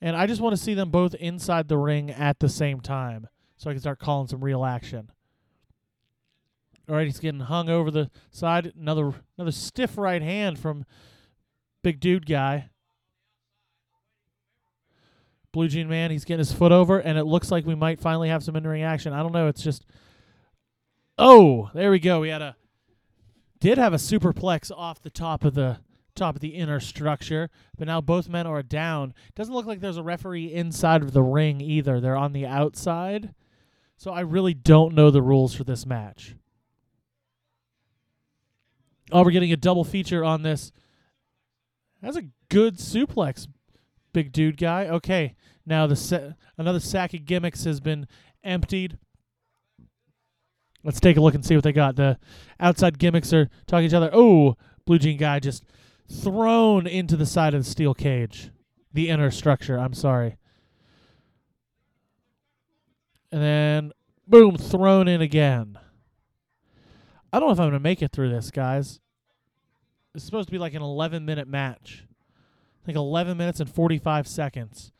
And 0.00 0.16
I 0.16 0.26
just 0.26 0.40
want 0.40 0.56
to 0.56 0.62
see 0.62 0.74
them 0.74 0.90
both 0.90 1.14
inside 1.14 1.68
the 1.68 1.78
ring 1.78 2.10
at 2.10 2.40
the 2.40 2.48
same 2.48 2.80
time 2.80 3.28
so 3.56 3.70
I 3.70 3.72
can 3.72 3.80
start 3.80 4.00
calling 4.00 4.26
some 4.26 4.42
real 4.42 4.64
action. 4.64 5.10
All 6.88 6.96
right, 6.96 7.06
he's 7.06 7.20
getting 7.20 7.40
hung 7.40 7.70
over 7.70 7.90
the 7.90 8.10
side. 8.30 8.72
Another 8.78 9.14
another 9.38 9.52
stiff 9.52 9.96
right 9.96 10.20
hand 10.20 10.58
from 10.58 10.84
big 11.82 12.00
dude 12.00 12.26
guy. 12.26 12.68
Blue 15.52 15.68
Jean 15.68 15.88
Man. 15.88 16.10
He's 16.10 16.24
getting 16.26 16.40
his 16.40 16.52
foot 16.52 16.72
over, 16.72 16.98
and 16.98 17.16
it 17.16 17.24
looks 17.24 17.50
like 17.50 17.64
we 17.64 17.74
might 17.74 18.00
finally 18.00 18.28
have 18.28 18.42
some 18.42 18.56
in 18.56 18.66
ring 18.66 18.82
action. 18.82 19.12
I 19.14 19.22
don't 19.22 19.32
know. 19.32 19.48
It's 19.48 19.62
just. 19.62 19.86
Oh, 21.16 21.70
there 21.72 21.90
we 21.90 22.00
go. 22.00 22.20
We 22.20 22.28
had 22.28 22.42
a. 22.42 22.56
Did 23.64 23.78
have 23.78 23.94
a 23.94 23.96
superplex 23.96 24.70
off 24.70 25.00
the 25.00 25.08
top 25.08 25.42
of 25.42 25.54
the 25.54 25.78
top 26.14 26.34
of 26.34 26.42
the 26.42 26.50
inner 26.50 26.80
structure, 26.80 27.48
but 27.78 27.86
now 27.86 27.98
both 28.02 28.28
men 28.28 28.46
are 28.46 28.62
down. 28.62 29.14
Doesn't 29.34 29.54
look 29.54 29.64
like 29.64 29.80
there's 29.80 29.96
a 29.96 30.02
referee 30.02 30.52
inside 30.52 31.00
of 31.00 31.14
the 31.14 31.22
ring 31.22 31.62
either. 31.62 31.98
They're 31.98 32.14
on 32.14 32.34
the 32.34 32.44
outside. 32.44 33.34
So 33.96 34.10
I 34.10 34.20
really 34.20 34.52
don't 34.52 34.94
know 34.94 35.10
the 35.10 35.22
rules 35.22 35.54
for 35.54 35.64
this 35.64 35.86
match. 35.86 36.36
Oh, 39.10 39.22
we're 39.22 39.30
getting 39.30 39.54
a 39.54 39.56
double 39.56 39.84
feature 39.84 40.22
on 40.22 40.42
this. 40.42 40.70
That's 42.02 42.18
a 42.18 42.28
good 42.50 42.76
suplex 42.76 43.48
big 44.12 44.30
dude 44.30 44.58
guy. 44.58 44.88
Okay, 44.88 45.36
now 45.64 45.86
the 45.86 45.96
sa- 45.96 46.32
another 46.58 46.80
sack 46.80 47.14
of 47.14 47.24
gimmicks 47.24 47.64
has 47.64 47.80
been 47.80 48.08
emptied. 48.42 48.98
Let's 50.84 51.00
take 51.00 51.16
a 51.16 51.20
look 51.20 51.34
and 51.34 51.44
see 51.44 51.54
what 51.54 51.64
they 51.64 51.72
got. 51.72 51.96
The 51.96 52.18
outside 52.60 52.98
gimmicks 52.98 53.32
are 53.32 53.48
talking 53.66 53.88
to 53.88 53.92
each 53.92 53.96
other. 53.96 54.10
Oh, 54.12 54.56
blue 54.84 54.98
jean 54.98 55.16
guy 55.16 55.40
just 55.40 55.64
thrown 56.12 56.86
into 56.86 57.16
the 57.16 57.24
side 57.26 57.54
of 57.54 57.64
the 57.64 57.70
steel 57.70 57.94
cage, 57.94 58.50
the 58.92 59.08
inner 59.08 59.30
structure. 59.30 59.78
I'm 59.78 59.94
sorry. 59.94 60.36
And 63.32 63.42
then 63.42 63.92
boom, 64.28 64.56
thrown 64.56 65.08
in 65.08 65.22
again. 65.22 65.78
I 67.32 67.40
don't 67.40 67.48
know 67.48 67.52
if 67.54 67.60
I'm 67.60 67.68
gonna 67.68 67.80
make 67.80 68.02
it 68.02 68.12
through 68.12 68.30
this, 68.30 68.50
guys. 68.50 69.00
It's 70.14 70.24
supposed 70.24 70.48
to 70.48 70.52
be 70.52 70.58
like 70.58 70.74
an 70.74 70.82
11 70.82 71.24
minute 71.24 71.48
match. 71.48 72.04
I 72.82 72.86
think 72.86 72.96
11 72.96 73.36
minutes 73.36 73.58
and 73.60 73.68
45 73.68 74.28
seconds. 74.28 74.92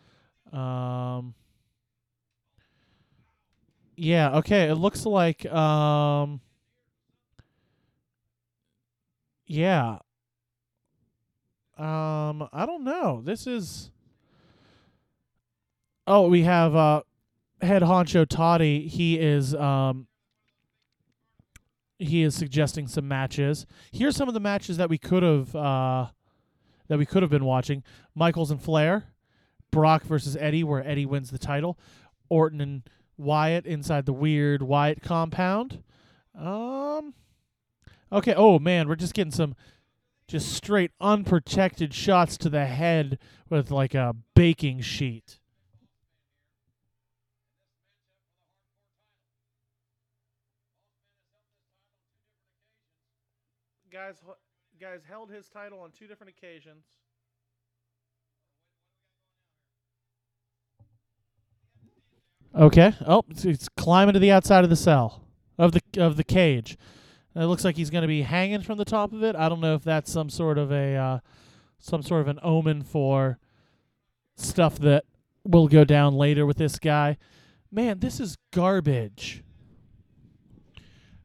Um, 0.51 1.35
yeah, 3.97 4.37
okay. 4.39 4.65
It 4.65 4.77
looks 4.77 5.07
like 5.07 5.47
um, 5.47 6.41
yeah. 9.47 9.99
Um, 11.77 12.49
I 12.53 12.67
don't 12.67 12.85
know. 12.85 13.21
This 13.25 13.47
is. 13.47 13.91
Oh, 16.07 16.29
we 16.29 16.43
have 16.43 16.77
uh, 16.77 17.03
head 17.63 17.83
honcho 17.83 18.27
Toddy. 18.29 18.87
He 18.89 19.19
is 19.19 19.55
um. 19.55 20.07
He 21.99 22.23
is 22.23 22.35
suggesting 22.35 22.89
some 22.89 23.07
matches. 23.07 23.67
Here's 23.93 24.17
some 24.17 24.29
of 24.29 24.35
the 24.35 24.41
matches 24.41 24.77
that 24.77 24.91
we 24.91 24.99
could 24.99 25.23
have 25.23 25.55
uh, 25.55 26.07
that 26.89 26.99
we 26.99 27.07
could 27.07 27.23
have 27.23 27.31
been 27.31 27.45
watching. 27.45 27.83
Michaels 28.15 28.51
and 28.51 28.61
Flair, 28.61 29.05
Brock 29.71 30.03
versus 30.05 30.37
Eddie, 30.37 30.65
where 30.65 30.87
Eddie 30.87 31.07
wins 31.07 31.31
the 31.31 31.39
title. 31.39 31.79
Orton 32.29 32.61
and 32.61 32.83
Wyatt 33.17 33.67
inside 33.67 34.07
the 34.07 34.13
weird 34.13 34.63
Wyatt 34.63 35.03
compound. 35.03 35.83
Um. 36.39 37.15
Okay. 38.13 38.35
Oh 38.35 38.59
man, 38.59 38.89
we're 38.89 38.97
just 38.97 39.15
getting 39.15 39.33
some 39.33 39.55
just 40.27 40.53
straight 40.53 40.91
unprotected 41.01 41.93
shots 41.93 42.37
to 42.39 42.49
the 42.49 42.67
head 42.67 43.19
with 43.51 43.71
like 43.71 43.95
a 43.95 44.15
baking 44.35 44.81
sheet. 44.81 45.39
Guys, 53.93 54.17
guys 54.81 55.03
held 55.09 55.31
his 55.31 55.49
title 55.49 55.79
on 55.81 55.93
two 55.93 56.09
different 56.09 56.33
occasions. 56.37 56.85
Okay. 62.57 62.95
Oh, 63.07 63.25
it's, 63.29 63.69
climbing 63.77 64.15
to 64.15 64.21
the 64.21 64.31
outside 64.31 64.65
of 64.65 64.71
the 64.71 64.77
cell 64.77 65.23
of 65.59 65.73
the 65.73 65.83
of 65.97 66.17
the 66.17 66.25
cage. 66.25 66.79
It 67.35 67.45
looks 67.47 67.65
like 67.65 67.77
he's 67.77 67.91
going 67.91 68.03
to 68.03 68.09
be 68.09 68.23
hanging 68.23 68.63
from 68.63 68.79
the 68.79 68.85
top 68.85 69.13
of 69.13 69.25
it. 69.25 69.35
I 69.35 69.49
don't 69.49 69.61
know 69.61 69.75
if 69.75 69.83
that's 69.83 70.13
some 70.13 70.31
sort 70.31 70.57
of 70.57 70.71
a 70.71 70.95
uh, 70.95 71.19
some 71.79 72.03
sort 72.03 72.21
of 72.21 72.29
an 72.29 72.39
omen 72.43 72.83
for 72.83 73.39
stuff 74.37 74.79
that 74.79 75.05
will 75.45 75.67
go 75.67 75.85
down 75.85 76.15
later 76.15 76.47
with 76.47 76.57
this 76.57 76.79
guy. 76.79 77.19
Man, 77.73 77.99
this 77.99 78.21
is 78.21 78.39
garbage. 78.53 79.43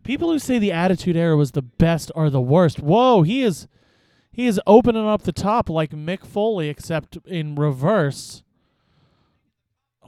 People 0.04 0.32
who 0.32 0.40
say 0.40 0.58
the 0.58 0.72
Attitude 0.72 1.16
Era 1.16 1.38
was 1.38 1.52
the 1.52 1.62
best 1.62 2.12
are 2.16 2.32
the 2.32 2.42
worst. 2.42 2.80
Whoa, 2.80 3.22
he 3.22 3.44
is 3.44 3.68
he 4.32 4.48
is 4.48 4.60
opening 4.66 5.08
up 5.08 5.24
the 5.24 5.32
top 5.32 5.70
like 5.70 5.92
Mick 5.92 6.26
Foley, 6.26 6.70
except 6.70 7.18
in 7.28 7.54
reverse. 7.54 8.42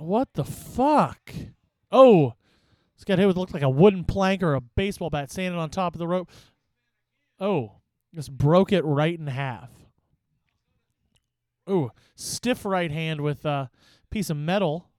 What 0.01 0.29
the 0.33 0.43
fuck? 0.43 1.31
Oh, 1.91 2.33
this 2.95 3.03
got 3.03 3.19
hit 3.19 3.27
with 3.27 3.37
looked 3.37 3.53
like 3.53 3.63
a 3.63 3.69
wooden 3.69 4.03
plank 4.03 4.41
or 4.41 4.55
a 4.55 4.61
baseball 4.61 5.09
bat 5.09 5.31
standing 5.31 5.59
on 5.59 5.69
top 5.69 5.93
of 5.93 5.99
the 5.99 6.07
rope. 6.07 6.29
Oh, 7.39 7.73
just 8.13 8.35
broke 8.35 8.71
it 8.71 8.83
right 8.83 9.17
in 9.17 9.27
half. 9.27 9.69
Ooh, 11.69 11.91
stiff 12.15 12.65
right 12.65 12.91
hand 12.91 13.21
with 13.21 13.45
a 13.45 13.69
piece 14.09 14.29
of 14.29 14.37
metal, 14.37 14.89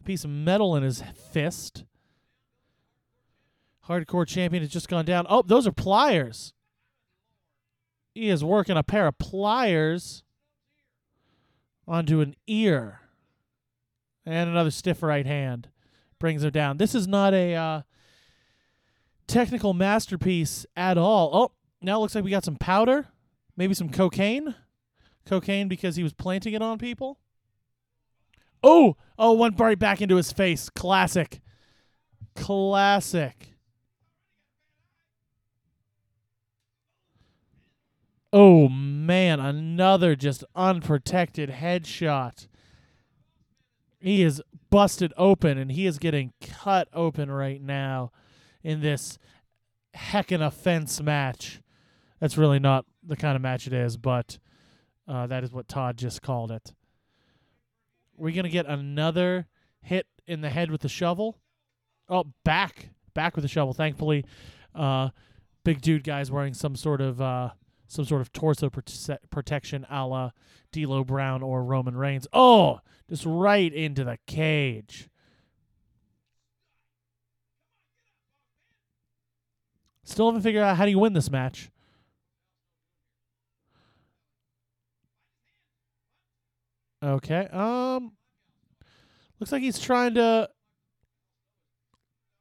a 0.00 0.04
piece 0.04 0.24
of 0.24 0.30
metal 0.30 0.74
in 0.76 0.82
his 0.82 1.02
fist. 1.30 1.84
Hardcore 3.86 4.26
champion 4.26 4.62
has 4.62 4.70
just 4.70 4.88
gone 4.88 5.04
down. 5.04 5.26
Oh, 5.28 5.42
those 5.42 5.66
are 5.66 5.72
pliers. 5.72 6.52
He 8.14 8.28
is 8.28 8.42
working 8.42 8.76
a 8.76 8.82
pair 8.82 9.06
of 9.06 9.18
pliers 9.18 10.22
onto 11.86 12.20
an 12.20 12.34
ear. 12.46 13.00
And 14.28 14.50
another 14.50 14.70
stiff 14.70 15.02
right 15.02 15.24
hand 15.24 15.70
brings 16.18 16.44
him 16.44 16.50
down. 16.50 16.76
This 16.76 16.94
is 16.94 17.08
not 17.08 17.32
a 17.32 17.54
uh, 17.54 17.82
technical 19.26 19.72
masterpiece 19.72 20.66
at 20.76 20.98
all. 20.98 21.30
Oh, 21.32 21.52
now 21.80 21.96
it 21.96 22.00
looks 22.00 22.14
like 22.14 22.24
we 22.24 22.30
got 22.30 22.44
some 22.44 22.56
powder, 22.56 23.06
maybe 23.56 23.72
some 23.72 23.88
cocaine. 23.88 24.54
Cocaine 25.24 25.66
because 25.66 25.96
he 25.96 26.02
was 26.02 26.12
planting 26.12 26.52
it 26.52 26.60
on 26.60 26.76
people. 26.76 27.18
Oh, 28.62 28.96
oh, 29.18 29.32
went 29.32 29.58
right 29.58 29.78
back 29.78 30.02
into 30.02 30.16
his 30.16 30.30
face. 30.30 30.68
Classic. 30.68 31.40
Classic. 32.36 33.54
Oh 38.30 38.68
man, 38.68 39.40
another 39.40 40.14
just 40.14 40.44
unprotected 40.54 41.48
headshot. 41.48 42.46
He 44.00 44.22
is 44.22 44.42
busted 44.70 45.12
open 45.16 45.58
and 45.58 45.72
he 45.72 45.86
is 45.86 45.98
getting 45.98 46.32
cut 46.40 46.88
open 46.92 47.30
right 47.30 47.60
now 47.60 48.12
in 48.62 48.80
this 48.80 49.18
heckin' 49.96 50.44
offense 50.44 51.00
match. 51.00 51.60
That's 52.20 52.36
really 52.36 52.58
not 52.58 52.84
the 53.02 53.16
kind 53.16 53.36
of 53.36 53.42
match 53.42 53.66
it 53.66 53.72
is, 53.72 53.96
but 53.96 54.38
uh, 55.06 55.26
that 55.26 55.42
is 55.42 55.52
what 55.52 55.68
Todd 55.68 55.96
just 55.96 56.22
called 56.22 56.50
it. 56.50 56.72
We're 58.16 58.34
gonna 58.34 58.48
get 58.48 58.66
another 58.66 59.46
hit 59.80 60.06
in 60.26 60.40
the 60.40 60.50
head 60.50 60.70
with 60.70 60.82
the 60.82 60.88
shovel. 60.88 61.38
Oh, 62.08 62.24
back, 62.44 62.90
back 63.14 63.36
with 63.36 63.42
the 63.42 63.48
shovel. 63.48 63.72
Thankfully, 63.72 64.24
uh, 64.74 65.10
big 65.64 65.80
dude 65.80 66.04
guy's 66.04 66.30
wearing 66.30 66.54
some 66.54 66.76
sort 66.76 67.00
of 67.00 67.20
uh, 67.20 67.50
some 67.88 68.04
sort 68.04 68.20
of 68.20 68.32
torso 68.32 68.68
prote- 68.68 69.18
protection, 69.30 69.86
a 69.90 70.06
la 70.06 70.30
D'Lo 70.70 71.02
Brown 71.02 71.42
or 71.42 71.64
Roman 71.64 71.96
Reigns. 71.96 72.28
Oh, 72.32 72.80
just 73.08 73.24
right 73.26 73.72
into 73.72 74.04
the 74.04 74.18
cage. 74.26 75.08
Still 80.04 80.26
haven't 80.26 80.42
figured 80.42 80.62
out 80.62 80.76
how 80.76 80.84
do 80.84 80.90
you 80.90 80.98
win 80.98 81.12
this 81.14 81.30
match. 81.30 81.70
Okay. 87.02 87.46
Um 87.52 88.12
looks 89.38 89.52
like 89.52 89.62
he's 89.62 89.78
trying 89.78 90.14
to 90.14 90.48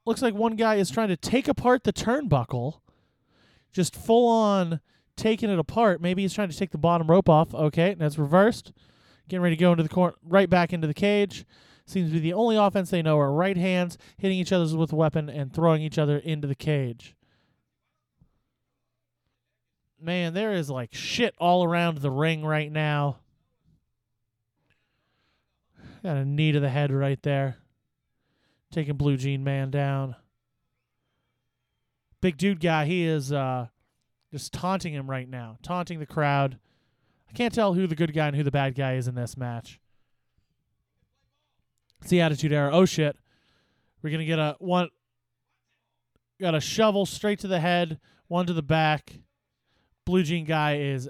looks 0.06 0.22
like 0.22 0.34
one 0.34 0.56
guy 0.56 0.76
is 0.76 0.90
trying 0.90 1.10
to 1.10 1.18
take 1.18 1.48
apart 1.48 1.84
the 1.84 1.94
turnbuckle. 1.94 2.80
Just 3.72 3.96
full 3.96 4.28
on 4.28 4.80
taking 5.18 5.50
it 5.50 5.60
apart. 5.60 6.00
Maybe 6.00 6.22
he's 6.22 6.34
trying 6.34 6.50
to 6.50 6.58
take 6.58 6.72
the 6.72 6.78
bottom 6.78 7.08
rope 7.08 7.28
off. 7.28 7.54
Okay, 7.54 7.92
and 7.92 8.00
that's 8.00 8.18
reversed. 8.18 8.72
Getting 9.28 9.42
ready 9.42 9.58
to 9.58 9.60
go 9.60 9.72
into 9.72 9.84
the 9.84 9.90
corner, 9.90 10.16
right 10.24 10.50
back 10.50 10.72
into 10.72 10.88
the 10.88 10.94
cage. 10.94 11.46
Seems 11.86 12.10
to 12.10 12.14
be 12.14 12.20
the 12.20 12.34
only 12.34 12.56
offense 12.58 12.90
they 12.90 13.02
know 13.02 13.18
are 13.18 13.32
right 13.32 13.58
hands 13.58 13.98
hitting 14.18 14.38
each 14.38 14.52
other 14.52 14.78
with 14.78 14.94
a 14.94 14.96
weapon 14.96 15.30
and 15.30 15.54
throwing 15.54 15.82
each 15.82 15.98
other 15.98 16.18
into 16.18 16.48
the 16.48 16.56
cage. 16.56 17.16
Man, 20.00 20.34
there 20.34 20.54
is 20.54 20.70
like 20.70 20.94
shit 20.94 21.34
all 21.40 21.64
around 21.64 22.00
the 22.00 22.12
ring 22.12 22.46
right 22.46 22.72
now. 22.72 23.20
Got 26.04 26.18
a 26.18 26.26
knee 26.26 26.52
to 26.52 26.60
the 26.60 26.70
head 26.70 26.92
right 26.92 27.22
there. 27.24 27.58
Taking 28.72 28.98
Blue 28.98 29.18
Jean 29.18 29.44
Man 29.44 29.72
down. 29.72 30.16
Big 32.22 32.38
dude 32.38 32.60
guy, 32.60 32.86
he 32.86 33.06
is 33.06 33.32
uh 33.32 33.68
just 34.38 34.54
taunting 34.54 34.94
him 34.94 35.10
right 35.10 35.28
now, 35.28 35.58
taunting 35.64 36.00
the 36.00 36.06
crowd. 36.06 36.60
I 37.30 37.34
can't 37.34 37.54
tell 37.54 37.74
who 37.74 37.88
the 37.88 37.96
good 37.96 38.14
guy 38.14 38.28
and 38.28 38.36
who 38.36 38.44
the 38.44 38.52
bad 38.52 38.76
guy 38.76 38.96
is 38.96 39.08
in 39.08 39.16
this 39.16 39.36
match. 39.36 39.80
It's 42.02 42.10
the 42.10 42.22
Attitude 42.22 42.54
Era. 42.54 42.70
Oh 42.72 42.86
shit. 42.86 43.18
We're 44.02 44.12
gonna 44.12 44.26
get 44.26 44.40
a 44.40 44.56
one 44.60 44.90
got 46.40 46.56
a 46.56 46.62
shovel 46.62 47.06
straight 47.06 47.40
to 47.40 47.48
the 47.48 47.60
head, 47.60 48.00
one 48.28 48.46
to 48.46 48.54
the 48.54 48.62
back. 48.62 49.20
Blue 50.06 50.24
Jean 50.24 50.46
guy 50.46 50.78
is 50.78 51.10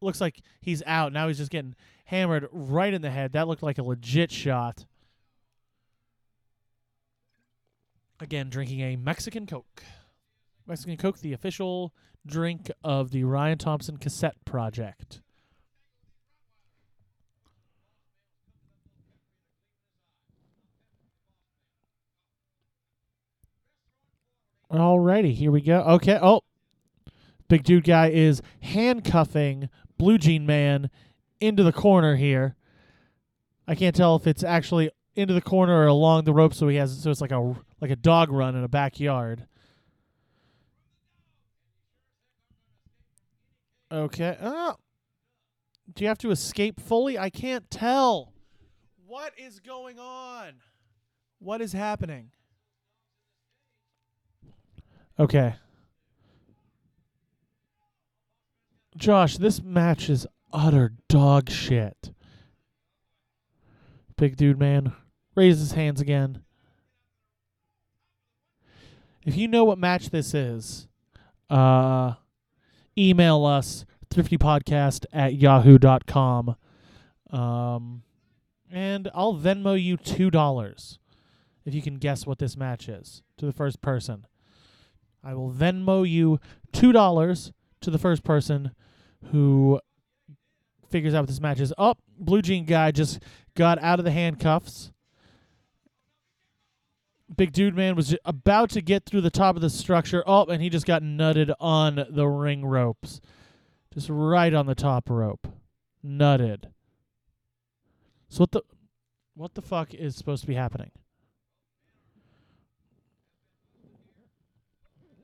looks 0.00 0.20
like 0.20 0.42
he's 0.60 0.82
out. 0.86 1.12
Now 1.12 1.28
he's 1.28 1.38
just 1.38 1.50
getting 1.50 1.74
hammered 2.04 2.46
right 2.52 2.92
in 2.92 3.02
the 3.02 3.10
head. 3.10 3.32
That 3.32 3.48
looked 3.48 3.62
like 3.62 3.78
a 3.78 3.82
legit 3.82 4.30
shot. 4.30 4.84
Again, 8.20 8.48
drinking 8.48 8.80
a 8.80 8.96
Mexican 8.96 9.46
Coke. 9.46 9.82
Mexican 10.66 10.96
Coke, 10.96 11.20
the 11.20 11.32
official 11.32 11.92
drink 12.26 12.70
of 12.84 13.10
the 13.10 13.24
Ryan 13.24 13.58
Thompson 13.58 13.96
Cassette 13.96 14.44
Project. 14.44 15.20
Alrighty, 24.70 25.32
here 25.32 25.52
we 25.52 25.60
go. 25.60 25.80
Okay. 25.82 26.18
Oh, 26.20 26.42
big 27.48 27.62
dude 27.62 27.84
guy 27.84 28.10
is 28.10 28.42
handcuffing 28.60 29.68
Blue 29.96 30.18
Jean 30.18 30.44
Man 30.44 30.90
into 31.40 31.62
the 31.62 31.72
corner 31.72 32.16
here. 32.16 32.56
I 33.68 33.74
can't 33.74 33.94
tell 33.94 34.16
if 34.16 34.26
it's 34.26 34.44
actually 34.44 34.90
into 35.14 35.34
the 35.34 35.40
corner 35.40 35.74
or 35.74 35.86
along 35.86 36.24
the 36.24 36.32
rope, 36.32 36.52
so 36.52 36.68
he 36.68 36.76
has 36.76 37.02
so 37.02 37.10
it's 37.10 37.20
like 37.20 37.30
a 37.30 37.54
like 37.80 37.90
a 37.90 37.96
dog 37.96 38.30
run 38.30 38.56
in 38.56 38.64
a 38.64 38.68
backyard. 38.68 39.46
Okay. 43.90 44.36
Oh. 44.40 44.76
Do 45.94 46.02
you 46.04 46.08
have 46.08 46.18
to 46.18 46.30
escape 46.30 46.80
fully? 46.80 47.18
I 47.18 47.30
can't 47.30 47.70
tell. 47.70 48.32
What 49.06 49.32
is 49.38 49.60
going 49.60 49.98
on? 49.98 50.54
What 51.38 51.60
is 51.60 51.72
happening? 51.72 52.30
Okay. 55.18 55.54
Josh, 58.96 59.36
this 59.36 59.62
match 59.62 60.10
is 60.10 60.26
utter 60.52 60.92
dog 61.08 61.50
shit. 61.50 62.12
Big 64.16 64.36
dude 64.36 64.58
man 64.58 64.92
raises 65.34 65.60
his 65.60 65.72
hands 65.72 66.00
again. 66.00 66.42
If 69.24 69.36
you 69.36 69.48
know 69.48 69.64
what 69.64 69.78
match 69.78 70.10
this 70.10 70.34
is, 70.34 70.88
uh, 71.50 72.14
email 72.98 73.44
us 73.44 73.84
thriftypodcast 74.10 75.06
at 75.12 75.34
yahoo.com. 75.34 76.56
Um, 77.30 78.02
and 78.70 79.10
I'll 79.14 79.34
Venmo 79.34 79.80
you 79.80 79.96
$2 79.96 80.98
if 81.64 81.74
you 81.74 81.82
can 81.82 81.96
guess 81.96 82.26
what 82.26 82.38
this 82.38 82.56
match 82.56 82.88
is 82.88 83.22
to 83.38 83.46
the 83.46 83.52
first 83.52 83.80
person. 83.80 84.26
I 85.22 85.34
will 85.34 85.50
Venmo 85.50 86.08
you 86.08 86.38
$2 86.72 87.52
to 87.80 87.90
the 87.90 87.98
first 87.98 88.22
person 88.22 88.72
who 89.32 89.80
figures 90.88 91.14
out 91.14 91.22
what 91.22 91.28
this 91.28 91.40
match 91.40 91.60
is. 91.60 91.72
Oh, 91.76 91.94
Blue 92.18 92.42
Jean 92.42 92.64
guy 92.64 92.92
just 92.92 93.20
got 93.54 93.78
out 93.82 93.98
of 93.98 94.04
the 94.04 94.12
handcuffs. 94.12 94.92
Big 97.34 97.52
dude 97.52 97.74
man 97.74 97.96
was 97.96 98.14
about 98.24 98.70
to 98.70 98.80
get 98.80 99.04
through 99.04 99.20
the 99.20 99.30
top 99.30 99.56
of 99.56 99.62
the 99.62 99.70
structure. 99.70 100.22
Oh, 100.26 100.44
and 100.44 100.62
he 100.62 100.68
just 100.68 100.86
got 100.86 101.02
nutted 101.02 101.52
on 101.58 102.06
the 102.08 102.26
ring 102.26 102.64
ropes. 102.64 103.20
Just 103.92 104.08
right 104.08 104.54
on 104.54 104.66
the 104.66 104.74
top 104.74 105.10
rope. 105.10 105.48
Nutted. 106.04 106.66
So 108.28 108.40
what 108.40 108.52
the 108.52 108.62
what 109.34 109.54
the 109.54 109.62
fuck 109.62 109.92
is 109.92 110.14
supposed 110.14 110.42
to 110.42 110.46
be 110.46 110.54
happening? 110.54 110.90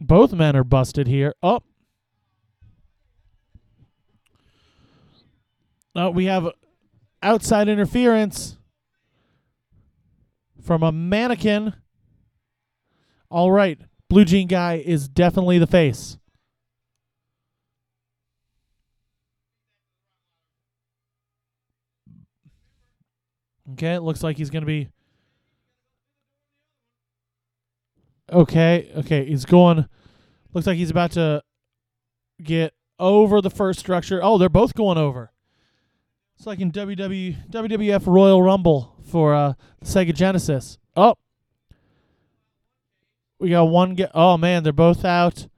Both 0.00 0.32
men 0.32 0.56
are 0.56 0.64
busted 0.64 1.06
here. 1.06 1.34
Oh. 1.42 1.60
Oh, 5.94 6.10
we 6.10 6.24
have 6.24 6.48
outside 7.22 7.68
interference 7.68 8.56
from 10.60 10.82
a 10.82 10.90
mannequin. 10.90 11.74
All 13.32 13.50
right. 13.50 13.80
Blue 14.10 14.26
Jean 14.26 14.46
guy 14.46 14.74
is 14.74 15.08
definitely 15.08 15.58
the 15.58 15.66
face. 15.66 16.18
Okay, 23.72 23.94
it 23.94 24.02
looks 24.02 24.22
like 24.22 24.36
he's 24.36 24.50
going 24.50 24.60
to 24.60 24.66
be. 24.66 24.90
Okay, 28.30 28.92
okay, 28.98 29.24
he's 29.24 29.46
going. 29.46 29.86
Looks 30.52 30.66
like 30.66 30.76
he's 30.76 30.90
about 30.90 31.12
to 31.12 31.42
get 32.42 32.74
over 32.98 33.40
the 33.40 33.48
first 33.48 33.80
structure. 33.80 34.20
Oh, 34.22 34.36
they're 34.36 34.50
both 34.50 34.74
going 34.74 34.98
over. 34.98 35.32
It's 36.36 36.46
like 36.46 36.60
in 36.60 36.70
WW, 36.70 37.48
WWF 37.50 38.06
Royal 38.06 38.42
Rumble 38.42 38.94
for 39.10 39.34
uh, 39.34 39.54
Sega 39.82 40.14
Genesis. 40.14 40.76
Oh, 40.94 41.14
we 43.42 43.50
got 43.50 43.64
one. 43.64 43.96
Get. 43.96 44.12
Oh 44.14 44.38
man, 44.38 44.62
they're 44.62 44.72
both 44.72 45.04
out. 45.04 45.48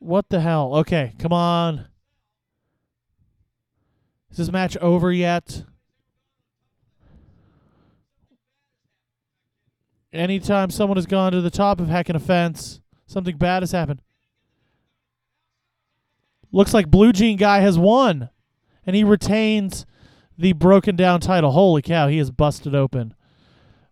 What 0.00 0.28
the 0.28 0.40
hell? 0.40 0.74
Okay, 0.78 1.12
come 1.20 1.32
on. 1.32 1.86
Is 4.32 4.38
this 4.38 4.50
match 4.50 4.76
over 4.78 5.12
yet? 5.12 5.64
Anytime 10.12 10.70
someone 10.70 10.96
has 10.96 11.06
gone 11.06 11.30
to 11.30 11.40
the 11.40 11.48
top 11.48 11.78
of 11.78 11.88
hacking 11.88 12.16
a 12.16 12.20
fence, 12.20 12.80
something 13.06 13.36
bad 13.36 13.62
has 13.62 13.70
happened. 13.70 14.02
Looks 16.50 16.74
like 16.74 16.90
Blue 16.90 17.12
Jean 17.12 17.36
guy 17.36 17.60
has 17.60 17.78
won, 17.78 18.30
and 18.84 18.96
he 18.96 19.04
retains 19.04 19.86
the 20.36 20.54
broken 20.54 20.96
down 20.96 21.20
title. 21.20 21.52
Holy 21.52 21.82
cow, 21.82 22.08
he 22.08 22.18
is 22.18 22.32
busted 22.32 22.74
open. 22.74 23.14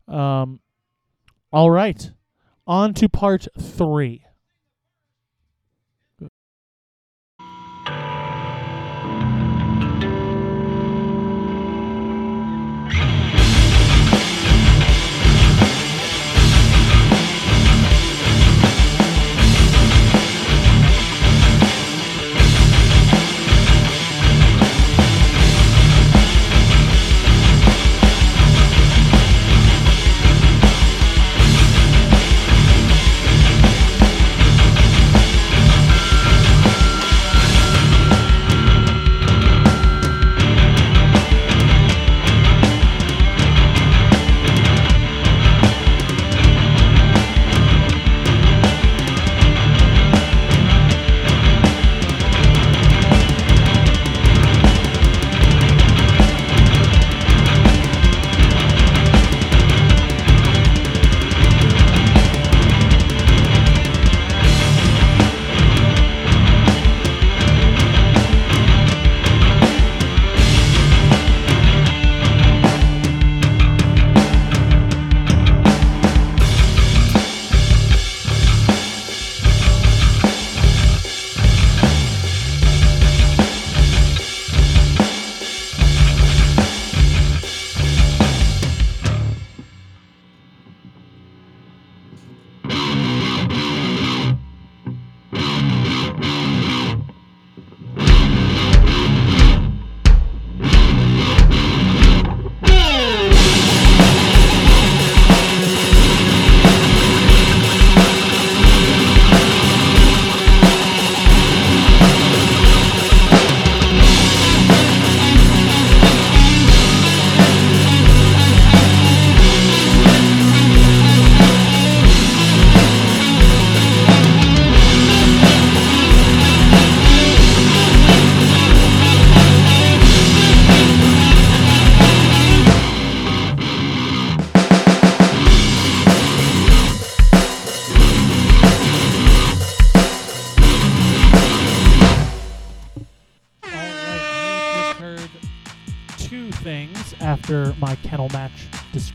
Um, 0.09 0.59
all 1.53 1.71
right, 1.71 2.11
on 2.70 2.94
to 2.94 3.09
part 3.09 3.48
three. 3.59 4.24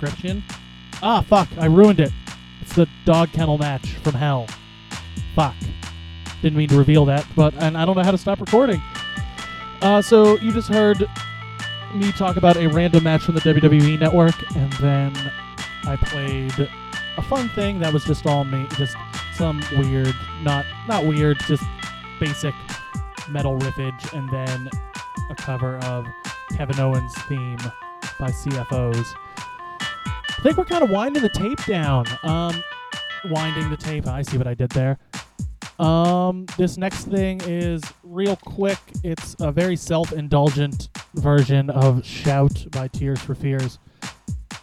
Description. 0.05 0.43
Ah, 1.01 1.21
fuck, 1.21 1.49
I 1.57 1.65
ruined 1.65 1.99
it. 1.99 2.11
It's 2.61 2.75
the 2.75 2.87
dog 3.05 3.31
kennel 3.31 3.57
match 3.57 3.93
from 3.95 4.13
hell. 4.13 4.47
Fuck. 5.35 5.55
Didn't 6.41 6.57
mean 6.57 6.69
to 6.69 6.77
reveal 6.77 7.05
that, 7.05 7.25
but 7.35 7.53
and 7.55 7.77
I 7.77 7.85
don't 7.85 7.95
know 7.95 8.03
how 8.03 8.11
to 8.11 8.17
stop 8.17 8.39
recording. 8.39 8.81
Uh, 9.81 10.01
so 10.01 10.37
you 10.39 10.51
just 10.51 10.69
heard 10.69 11.05
me 11.93 12.11
talk 12.13 12.37
about 12.37 12.57
a 12.57 12.67
random 12.67 13.03
match 13.03 13.23
from 13.23 13.35
the 13.35 13.41
WWE 13.41 13.99
network, 13.99 14.35
and 14.55 14.71
then 14.73 15.13
I 15.85 15.95
played 15.95 16.69
a 17.17 17.21
fun 17.21 17.49
thing 17.49 17.79
that 17.79 17.93
was 17.93 18.03
just 18.05 18.25
all 18.25 18.43
me, 18.43 18.67
just 18.77 18.95
some 19.35 19.61
weird, 19.77 20.15
not 20.43 20.65
not 20.87 21.05
weird, 21.05 21.39
just 21.41 21.63
basic 22.19 22.53
metal 23.29 23.57
riffage, 23.59 24.13
and 24.13 24.29
then 24.29 24.69
a 25.29 25.35
cover 25.35 25.77
of 25.79 26.05
Kevin 26.55 26.79
Owens' 26.79 27.13
theme 27.23 27.57
by 28.19 28.29
CFOs. 28.29 29.15
I 30.45 30.49
think 30.49 30.58
we're 30.60 30.65
kind 30.65 30.84
of 30.84 30.91
winding 30.91 31.23
the 31.23 31.29
tape 31.29 31.65
down. 31.65 32.05
Um, 32.21 32.63
winding 33.31 33.67
the 33.71 33.77
tape. 33.77 34.05
I 34.05 34.21
see 34.21 34.38
what 34.38 34.45
I 34.45 34.53
did 34.53 34.69
there. 34.69 34.99
Um, 35.79 36.45
this 36.55 36.77
next 36.77 37.05
thing 37.05 37.41
is 37.45 37.81
real 38.03 38.36
quick. 38.36 38.77
It's 39.03 39.36
a 39.39 39.51
very 39.51 39.75
self-indulgent 39.75 40.89
version 41.15 41.71
of 41.71 42.05
"Shout" 42.05 42.63
by 42.69 42.89
Tears 42.89 43.19
for 43.19 43.34
Fears. 43.34 43.79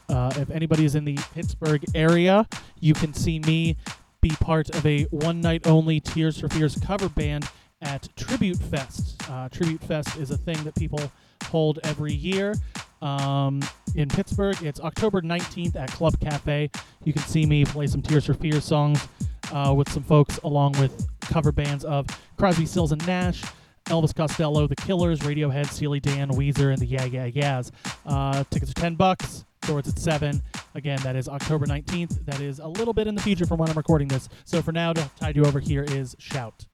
Uh, 0.09 0.33
if 0.37 0.79
is 0.79 0.95
in 0.95 1.05
the 1.05 1.18
Pittsburgh 1.35 1.85
area, 1.97 2.47
you 2.79 2.95
can 2.95 3.12
see 3.12 3.40
me 3.40 3.77
be 4.21 4.31
part 4.38 4.71
of 4.77 4.87
a 4.87 5.03
one-night-only 5.07 5.99
Tears 5.99 6.38
for 6.38 6.49
Fears 6.49 6.77
cover 6.77 7.09
band 7.09 7.51
at 7.81 8.09
Tribute 8.14 8.59
Fest. 8.59 9.21
Uh, 9.29 9.49
Tribute 9.49 9.83
Fest 9.83 10.16
is 10.16 10.31
a 10.31 10.37
thing 10.37 10.62
that 10.62 10.77
people 10.77 11.01
hold 11.42 11.81
every 11.83 12.12
year 12.12 12.55
um, 13.03 13.61
in 13.95 14.09
Pittsburgh. 14.09 14.62
It's 14.62 14.81
October 14.81 15.21
19th 15.21 15.77
at 15.77 15.91
Club 15.91 16.19
Cafe. 16.21 16.71
You 17.05 17.12
can 17.12 17.23
see 17.23 17.45
me 17.45 17.65
play 17.65 17.87
some 17.87 18.01
Tears 18.01 18.25
for 18.27 18.35
Fears 18.35 18.65
songs 18.65 19.07
uh, 19.53 19.75
with 19.77 19.91
some 19.91 20.03
folks, 20.03 20.38
along 20.45 20.73
with 20.81 21.09
cover 21.21 21.53
bands 21.53 21.85
of 21.85 22.07
Crosby, 22.38 22.67
Stills, 22.67 22.93
and 22.93 23.07
Nash. 23.07 23.43
Elvis 23.87 24.15
Costello, 24.15 24.69
The 24.69 24.77
Killers, 24.77 25.19
Radiohead, 25.21 25.67
Steely 25.67 25.99
Dan, 25.99 26.31
Weezer, 26.31 26.73
and 26.73 26.79
the 26.79 26.87
Yeah 26.87 27.05
Yeah 27.05 27.27
Yeahs. 27.27 27.73
Uh, 28.07 28.45
tickets 28.51 28.71
are 28.71 28.75
ten 28.75 28.95
bucks. 28.95 29.45
Doors 29.62 29.87
at 29.88 29.99
seven. 29.99 30.43
Again, 30.75 30.99
that 31.05 31.15
is 31.15 31.29
October 31.29 31.67
19th. 31.67 32.25
That 32.25 32.41
is 32.41 32.59
a 32.59 32.67
little 32.67 32.93
bit 32.93 33.07
in 33.07 33.15
the 33.15 33.23
future 33.23 33.47
from 33.47 33.59
when 33.59 33.69
I'm 33.69 33.77
recording 33.77 34.09
this. 34.09 34.29
So 34.45 34.61
for 34.61 34.73
now, 34.73 34.93
to 34.93 35.11
tide 35.21 35.37
you 35.37 35.45
over 35.45 35.61
here 35.61 35.85
is 35.85 36.17
Shout. 36.19 36.65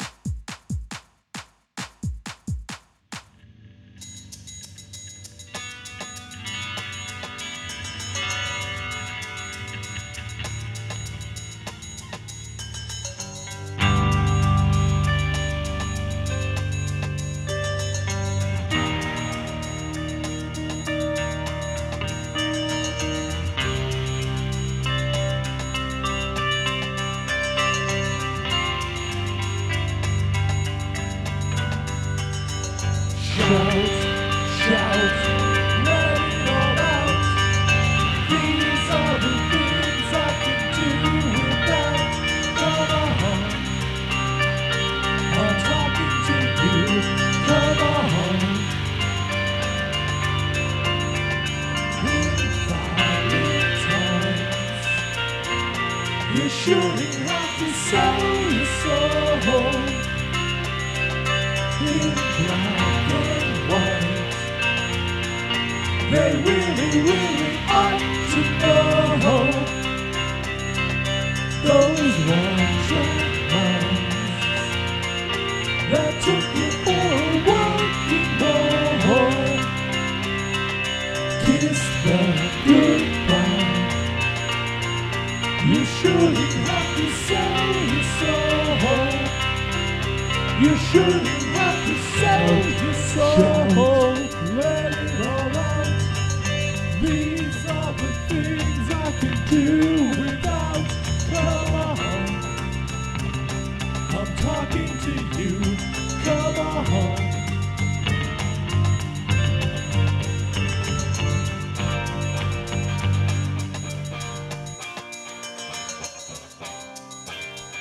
You 33.48 33.87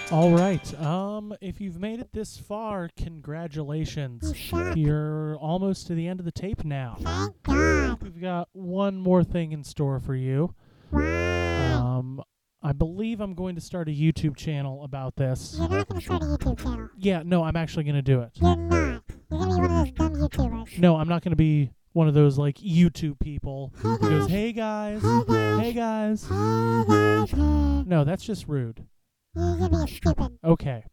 All 0.09 0.31
right. 0.31 0.79
Um, 0.81 1.35
if 1.41 1.59
you've 1.59 1.79
made 1.79 1.99
it 1.99 2.13
this 2.13 2.37
far, 2.37 2.89
congratulations. 2.97 4.33
You're 4.73 5.35
almost 5.37 5.87
to 5.87 5.95
the 5.95 6.07
end 6.07 6.21
of 6.21 6.25
the 6.25 6.31
tape 6.31 6.63
now. 6.63 6.97
Thank 7.01 7.43
God. 7.43 8.01
We've 8.01 8.21
got 8.21 8.47
one 8.53 8.95
more 8.97 9.23
thing 9.25 9.51
in 9.51 9.65
store 9.65 9.99
for 9.99 10.15
you. 10.15 10.55
Wow. 10.91 11.97
Um, 11.99 12.23
I 12.63 12.71
believe 12.71 13.19
I'm 13.19 13.33
going 13.33 13.55
to 13.55 13.61
start 13.61 13.89
a 13.89 13.91
YouTube 13.91 14.37
channel 14.37 14.83
about 14.85 15.17
this. 15.17 15.55
You're 15.59 15.67
not 15.67 15.89
going 15.89 15.99
to 15.99 16.05
start 16.05 16.21
a 16.21 16.25
YouTube 16.25 16.63
channel. 16.63 16.89
Yeah, 16.97 17.23
no, 17.25 17.43
I'm 17.43 17.57
actually 17.57 17.83
going 17.83 17.95
to 17.95 18.01
do 18.01 18.21
it. 18.21 18.31
You're 18.35 18.55
not. 18.55 19.03
You're 19.29 19.39
going 19.39 19.49
to 19.49 19.55
be 19.55 19.61
one 19.61 19.65
of 19.65 19.69
those 19.71 19.91
dumb 19.91 20.15
YouTubers. 20.15 20.79
No, 20.79 20.95
I'm 20.95 21.09
not 21.09 21.21
going 21.21 21.31
to 21.33 21.35
be 21.35 21.71
one 21.91 22.07
of 22.07 22.13
those 22.13 22.37
like 22.37 22.55
YouTube 22.59 23.19
people 23.19 23.73
Hey 23.75 23.81
who 23.89 23.97
goes. 23.99 24.27
"Hey 24.29 24.53
guys, 24.53 25.01
Hey 25.01 25.23
guys. 25.27 25.59
hey 25.59 25.73
guys." 25.73 26.27
Hey 26.29 26.83
guys, 26.87 27.31
hey. 27.31 27.83
No, 27.85 28.03
that's 28.05 28.23
just 28.23 28.47
rude. 28.47 28.85
You're 29.37 29.87
stupid. 29.87 30.37
Okay. 30.43 30.83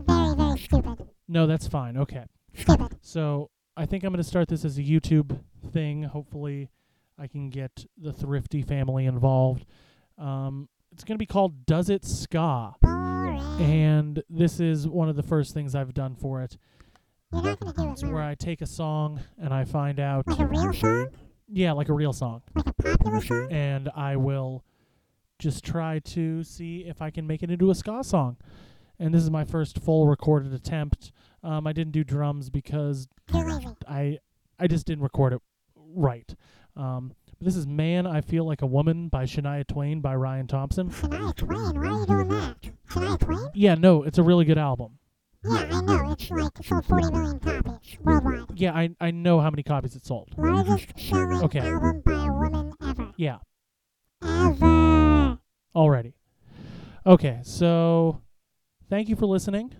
Very, 0.00 0.34
very 0.34 0.58
stupid. 0.58 1.08
No, 1.28 1.46
that's 1.46 1.66
fine. 1.66 1.96
Okay. 1.96 2.24
Stupid. 2.54 2.98
So 3.00 3.50
I 3.76 3.86
think 3.86 4.04
I'm 4.04 4.10
going 4.12 4.22
to 4.22 4.28
start 4.28 4.48
this 4.48 4.64
as 4.64 4.78
a 4.78 4.82
YouTube 4.82 5.38
thing. 5.72 6.02
Hopefully, 6.02 6.68
I 7.18 7.26
can 7.26 7.48
get 7.50 7.86
the 7.96 8.12
Thrifty 8.12 8.62
family 8.62 9.06
involved. 9.06 9.64
Um, 10.18 10.68
it's 10.92 11.02
going 11.04 11.14
to 11.16 11.18
be 11.22 11.26
called 11.26 11.64
Does 11.66 11.88
It 11.88 12.04
Ska? 12.04 12.74
Boring. 12.82 13.40
And 13.60 14.22
this 14.28 14.60
is 14.60 14.86
one 14.86 15.08
of 15.08 15.16
the 15.16 15.22
first 15.22 15.54
things 15.54 15.74
I've 15.74 15.94
done 15.94 16.14
for 16.14 16.42
it. 16.42 16.56
You're 17.32 17.42
not 17.42 17.58
going 17.60 17.72
to 17.74 17.80
do 17.82 17.88
it, 17.88 17.92
It's 17.92 18.04
where. 18.04 18.22
I 18.22 18.34
take 18.36 18.60
a 18.60 18.66
song 18.66 19.20
and 19.40 19.52
I 19.52 19.64
find 19.64 19.98
out, 19.98 20.26
Like 20.28 20.38
a 20.38 20.46
real 20.46 20.72
song? 20.72 21.08
yeah, 21.48 21.72
like 21.72 21.88
a 21.88 21.92
real 21.92 22.12
song, 22.12 22.42
Like 22.54 22.66
a 22.68 22.72
popular 22.74 23.20
song? 23.20 23.48
and 23.50 23.88
I 23.96 24.14
will 24.16 24.62
just 25.38 25.64
try 25.64 25.98
to 26.00 26.42
see 26.44 26.84
if 26.86 27.02
I 27.02 27.10
can 27.10 27.26
make 27.26 27.42
it 27.42 27.50
into 27.50 27.70
a 27.70 27.74
ska 27.74 28.02
song. 28.04 28.36
And 28.98 29.12
this 29.12 29.22
is 29.22 29.30
my 29.30 29.44
first 29.44 29.80
full 29.80 30.06
recorded 30.06 30.52
attempt. 30.52 31.10
Um, 31.42 31.66
I 31.66 31.72
didn't 31.72 31.92
do 31.92 32.04
drums 32.04 32.48
because 32.50 33.08
I 33.88 34.18
I 34.58 34.66
just 34.68 34.86
didn't 34.86 35.02
record 35.02 35.32
it 35.32 35.42
right. 35.76 36.32
Um, 36.76 37.12
but 37.38 37.44
this 37.44 37.56
is 37.56 37.66
"Man, 37.66 38.06
I 38.06 38.20
Feel 38.20 38.44
Like 38.46 38.62
a 38.62 38.66
Woman" 38.66 39.08
by 39.08 39.24
Shania 39.24 39.66
Twain 39.66 40.00
by 40.00 40.14
Ryan 40.14 40.46
Thompson. 40.46 40.90
Shania 40.90 41.34
Twain, 41.34 41.74
why 41.80 41.88
are 41.88 42.00
you 42.00 42.06
doing 42.06 42.28
that? 42.28 42.56
Shania 42.88 43.18
Twain? 43.18 43.48
Yeah, 43.54 43.74
no, 43.74 44.04
it's 44.04 44.18
a 44.18 44.22
really 44.22 44.44
good 44.44 44.58
album. 44.58 44.98
Yeah, 45.44 45.68
I 45.72 45.80
know. 45.82 46.12
It's 46.12 46.30
like 46.30 46.52
sold 46.64 46.86
40 46.86 47.10
million 47.10 47.38
copies 47.40 47.98
worldwide. 48.00 48.58
Yeah, 48.58 48.72
I 48.72 48.90
I 49.00 49.10
know 49.10 49.40
how 49.40 49.50
many 49.50 49.64
copies 49.64 49.96
it 49.96 50.06
sold. 50.06 50.32
Largest 50.38 50.98
selling 50.98 51.42
Okay. 51.42 51.58
album 51.58 52.00
by 52.06 52.12
a 52.26 52.32
woman 52.32 52.72
ever. 52.80 53.12
Yeah, 53.16 53.38
Ever. 54.22 54.83
Already. 55.74 56.14
Okay, 57.06 57.40
so 57.42 58.22
thank 58.88 59.08
you 59.08 59.16
for 59.16 59.26
listening. 59.26 59.74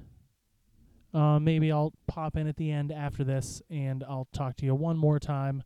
Uh, 1.12 1.38
maybe 1.38 1.70
I'll 1.70 1.92
pop 2.08 2.36
in 2.36 2.48
at 2.48 2.56
the 2.56 2.70
end 2.72 2.90
after 2.90 3.22
this 3.22 3.62
and 3.70 4.02
I'll 4.08 4.28
talk 4.32 4.56
to 4.56 4.66
you 4.66 4.74
one 4.74 4.96
more 4.96 5.20
time. 5.20 5.62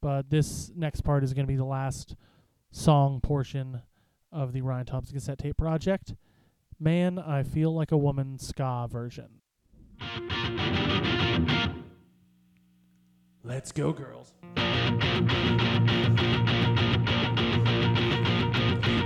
But 0.00 0.30
this 0.30 0.70
next 0.76 1.00
part 1.00 1.24
is 1.24 1.34
going 1.34 1.46
to 1.46 1.52
be 1.52 1.56
the 1.56 1.64
last 1.64 2.14
song 2.70 3.20
portion 3.20 3.82
of 4.30 4.52
the 4.52 4.60
Ryan 4.60 4.86
Thompson 4.86 5.14
cassette 5.14 5.38
tape 5.38 5.56
project. 5.56 6.14
Man, 6.78 7.18
I 7.18 7.42
Feel 7.42 7.74
Like 7.74 7.92
a 7.92 7.96
Woman 7.96 8.38
ska 8.38 8.86
version. 8.90 9.40
Let's 13.42 13.72
go, 13.72 13.92
girls. 13.92 14.34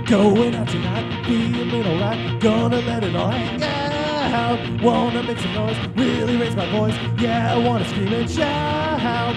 Going 0.09 0.55
out 0.55 0.67
tonight, 0.67 1.23
feeling 1.27 1.85
alright, 1.85 2.41
gonna 2.41 2.77
let 2.77 3.03
it 3.03 3.15
all 3.15 3.29
hang 3.29 3.61
out. 3.61 4.81
Wanna 4.81 5.21
make 5.21 5.37
some 5.37 5.53
noise, 5.53 5.77
really 5.95 6.35
raise 6.35 6.55
my 6.55 6.65
voice. 6.71 6.95
Yeah, 7.19 7.53
I 7.53 7.57
wanna 7.59 7.85
scream 7.85 8.13
and 8.13 8.27
shout. 8.27 9.35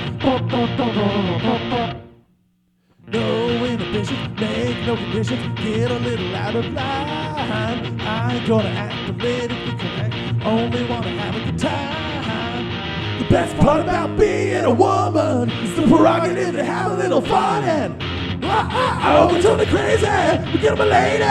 No 3.06 3.64
inhibitions, 3.66 4.40
make 4.40 4.86
no 4.86 4.96
conditions, 4.96 5.60
get 5.60 5.90
a 5.90 5.98
little 5.98 6.34
out 6.36 6.54
of 6.54 6.64
line. 6.72 8.00
I 8.00 8.36
ain't 8.36 8.48
gonna 8.48 8.70
act 8.70 9.18
politically 9.18 9.76
correct, 9.76 10.14
only 10.42 10.86
wanna 10.86 11.10
have 11.10 11.36
a 11.36 11.40
good 11.50 11.58
time. 11.58 13.18
The 13.18 13.26
best 13.28 13.54
part 13.58 13.80
about 13.82 14.16
being 14.16 14.64
a 14.64 14.72
woman 14.72 15.50
is 15.50 15.76
the 15.76 15.82
prerogative 15.82 16.54
to 16.54 16.64
have 16.64 16.92
a 16.92 16.94
little 16.94 17.20
fun 17.20 17.62
and. 17.64 18.11
Oh, 18.54 19.34
it's 19.34 19.46
only 19.46 19.66
crazy. 19.66 20.06
We 20.52 20.58
get 20.58 20.72
'em 20.72 20.80
a 20.80 20.84
lady. 20.84 21.24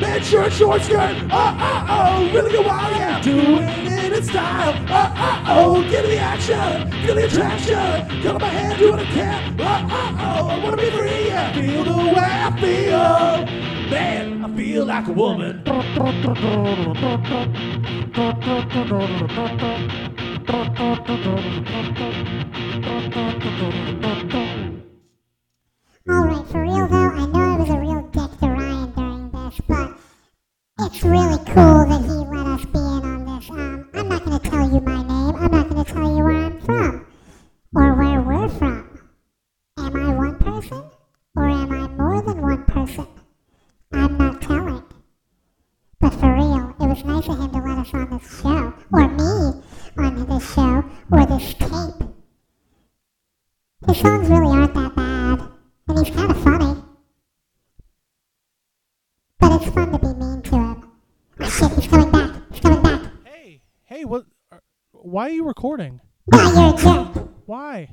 Man, 0.00 0.22
shirt, 0.22 0.52
short 0.52 0.82
skirt. 0.82 1.16
Ah, 1.30 1.54
ah, 1.58 2.18
oh, 2.18 2.32
really 2.34 2.52
go 2.52 2.62
wild, 2.62 2.96
yeah. 2.96 3.20
Doing 3.20 3.86
it 3.86 4.12
in 4.12 4.22
style. 4.22 4.74
Ah, 4.88 5.12
ah, 5.16 5.54
oh, 5.58 5.82
get 5.90 6.04
in 6.04 6.10
the 6.12 6.18
action. 6.18 6.90
Feel 7.02 7.14
the 7.14 7.24
attraction. 7.26 8.22
Got 8.22 8.40
my 8.40 8.48
hand, 8.48 8.78
doing 8.78 9.00
a 9.00 9.04
can. 9.04 9.56
Ah, 9.60 9.86
ah, 9.90 10.40
oh, 10.40 10.48
I 10.48 10.58
wanna 10.64 10.76
be 10.78 10.90
free, 10.90 11.26
yeah. 11.28 11.52
Feel 11.52 11.84
the 11.84 11.96
way 12.16 12.30
I 12.46 12.50
feel. 12.60 13.90
Man, 13.90 14.44
I 14.44 14.56
feel 14.56 14.84
like 14.86 15.08
a 15.08 15.12
woman. 15.12 15.62
For 26.52 26.60
real 26.60 26.86
though, 26.86 27.08
I 27.08 27.26
know 27.28 27.54
I 27.54 27.56
was 27.56 27.70
a 27.70 27.78
real 27.78 28.02
dick 28.12 28.38
to 28.40 28.46
Ryan 28.46 28.92
during 28.92 29.30
this, 29.30 29.58
but 29.66 29.96
it's 30.80 31.02
really 31.02 31.38
cool 31.46 31.86
that 31.88 32.02
he 32.02 32.10
let 32.10 32.46
us 32.46 32.64
be 32.66 32.78
in 32.78 33.04
on 33.08 33.24
this. 33.24 33.48
Um, 33.48 33.88
I'm 33.94 34.08
not 34.10 34.22
gonna 34.22 34.38
tell 34.38 34.68
you 34.70 34.80
my 34.80 35.02
name, 35.02 35.34
I'm 35.34 35.50
not 35.50 35.70
gonna 35.70 35.84
tell 35.84 36.02
you 36.02 36.22
where 36.22 36.44
I'm 36.44 36.60
from, 36.60 37.06
or 37.74 37.94
where 37.94 38.20
we're 38.20 38.48
from. 38.50 39.00
Am 39.78 39.96
I 39.96 40.14
one 40.14 40.38
person, 40.40 40.82
or 41.36 41.48
am 41.48 41.72
I 41.72 41.88
more 41.88 42.20
than 42.20 42.42
one 42.42 42.64
person? 42.64 43.06
I'm 43.90 44.18
not 44.18 44.42
telling. 44.42 44.82
But 46.00 46.10
for 46.10 46.34
real, 46.34 46.76
it 46.78 46.86
was 46.86 47.02
nice 47.02 47.28
of 47.28 47.40
him 47.40 47.50
to 47.50 47.58
let 47.60 47.78
us 47.78 47.94
on 47.94 48.10
this 48.10 48.40
show, 48.42 48.74
or 48.92 49.08
me 49.08 49.62
on 49.96 50.26
this 50.26 50.54
show, 50.54 50.84
or 51.10 51.24
this 51.24 51.54
tape. 51.54 52.08
His 53.86 53.98
songs 53.98 54.28
really 54.28 54.54
aren't 54.54 54.74
that 54.74 54.94
bad, 54.94 55.48
and 55.88 55.98
he's 55.98 56.14
kind 56.14 56.30
of 56.30 56.41
Hey, 63.92 64.06
what? 64.06 64.24
uh, 64.50 64.56
Why 64.92 65.26
are 65.26 65.32
you 65.32 65.44
recording? 65.44 66.00
Why? 67.44 67.90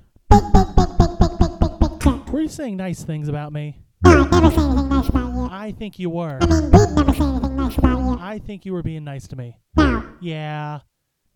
Were 2.32 2.40
you 2.40 2.48
saying 2.48 2.78
nice 2.78 3.04
things 3.04 3.28
about 3.28 3.52
me? 3.52 3.82
No, 4.06 4.24
I 4.24 4.30
never 4.40 4.50
say 4.56 4.62
anything 4.64 4.88
nice 4.88 5.10
about 5.10 5.34
you. 5.36 5.50
I 5.52 5.74
think 5.78 6.00
you 6.00 6.10
were. 6.10 6.38
I 6.42 6.46
mean, 6.46 6.72
we'd 6.72 6.92
never 6.96 7.14
say 7.14 7.26
anything 7.26 7.56
nice 7.58 7.78
about 7.78 8.00
you. 8.00 8.18
I 8.22 8.40
think 8.40 8.66
you 8.66 8.72
were 8.72 8.82
being 8.82 9.04
nice 9.04 9.28
to 9.28 9.36
me. 9.36 9.58
No. 9.76 10.06
Yeah, 10.22 10.80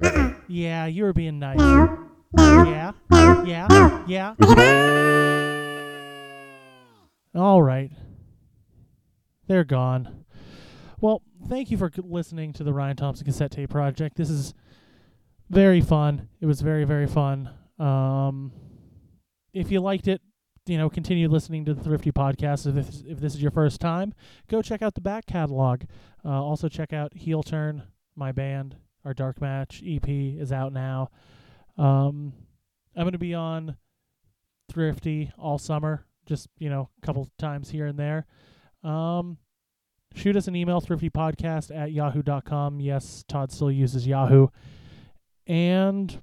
Uh-uh. 0.02 0.34
yeah, 0.48 0.86
you 0.86 1.04
were 1.04 1.12
being 1.14 1.40
nice. 1.40 1.58
No. 1.58 2.00
No. 2.38 2.64
Yeah, 2.64 2.92
No. 3.12 3.44
yeah, 3.44 3.68
No. 3.70 4.04
yeah. 4.08 4.34
All 7.36 7.62
right. 7.62 7.92
They're 9.50 9.66
gone. 9.66 10.23
Thank 11.48 11.72
you 11.72 11.78
for 11.78 11.92
listening 11.98 12.54
to 12.54 12.64
the 12.64 12.74
Ryan 12.74 12.96
Thompson 12.96 13.26
cassette 13.26 13.52
tape 13.52 13.70
project. 13.70 14.16
This 14.16 14.30
is 14.30 14.54
very 15.50 15.82
fun. 15.82 16.30
It 16.40 16.46
was 16.46 16.62
very, 16.62 16.86
very 16.86 17.06
fun. 17.06 17.50
Um, 17.78 18.54
if 19.54 19.70
you 19.70 19.82
liked 19.82 20.08
it, 20.08 20.22
you 20.66 20.78
know, 20.78 20.90
continue 20.90 21.28
listening 21.28 21.66
to 21.66 21.74
the 21.74 21.84
Thrifty 21.84 22.12
podcast. 22.12 22.66
If 22.66 22.76
this, 22.76 23.04
if 23.06 23.20
this 23.20 23.36
is 23.36 23.42
your 23.42 23.52
first 23.52 23.82
time, 23.82 24.14
go 24.50 24.62
check 24.62 24.82
out 24.82 24.96
the 24.96 25.02
back 25.02 25.26
catalog. 25.26 25.82
Uh, 26.24 26.30
also, 26.30 26.70
check 26.70 26.94
out 26.94 27.14
Heel 27.14 27.44
Turn, 27.44 27.84
my 28.16 28.32
band. 28.32 28.78
Our 29.04 29.14
Dark 29.14 29.42
Match 29.42 29.84
EP 29.86 30.08
is 30.08 30.54
out 30.54 30.72
now. 30.72 31.10
Um, 31.78 32.32
I'm 32.96 33.04
going 33.04 33.12
to 33.12 33.18
be 33.18 33.34
on 33.34 33.76
Thrifty 34.72 35.30
all 35.38 35.58
summer, 35.58 36.06
just, 36.26 36.48
you 36.58 36.70
know, 36.70 36.90
a 37.02 37.06
couple 37.06 37.30
times 37.38 37.70
here 37.70 37.86
and 37.86 38.00
there. 38.00 38.26
Um, 38.82 39.38
shoot 40.14 40.36
us 40.36 40.48
an 40.48 40.56
email, 40.56 40.82
thriftypodcast 40.82 41.76
at 41.76 41.92
yahoo.com. 41.92 42.80
Yes, 42.80 43.24
Todd 43.28 43.52
still 43.52 43.72
uses 43.72 44.08
Yahoo. 44.08 44.48
And 45.48 46.22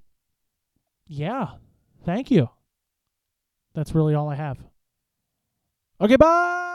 yeah, 1.07 1.49
thank 2.05 2.30
you. 2.30 2.49
That's 3.74 3.95
really 3.95 4.14
all 4.14 4.28
I 4.28 4.34
have. 4.36 4.59
Okay, 6.01 6.16
bye. 6.16 6.69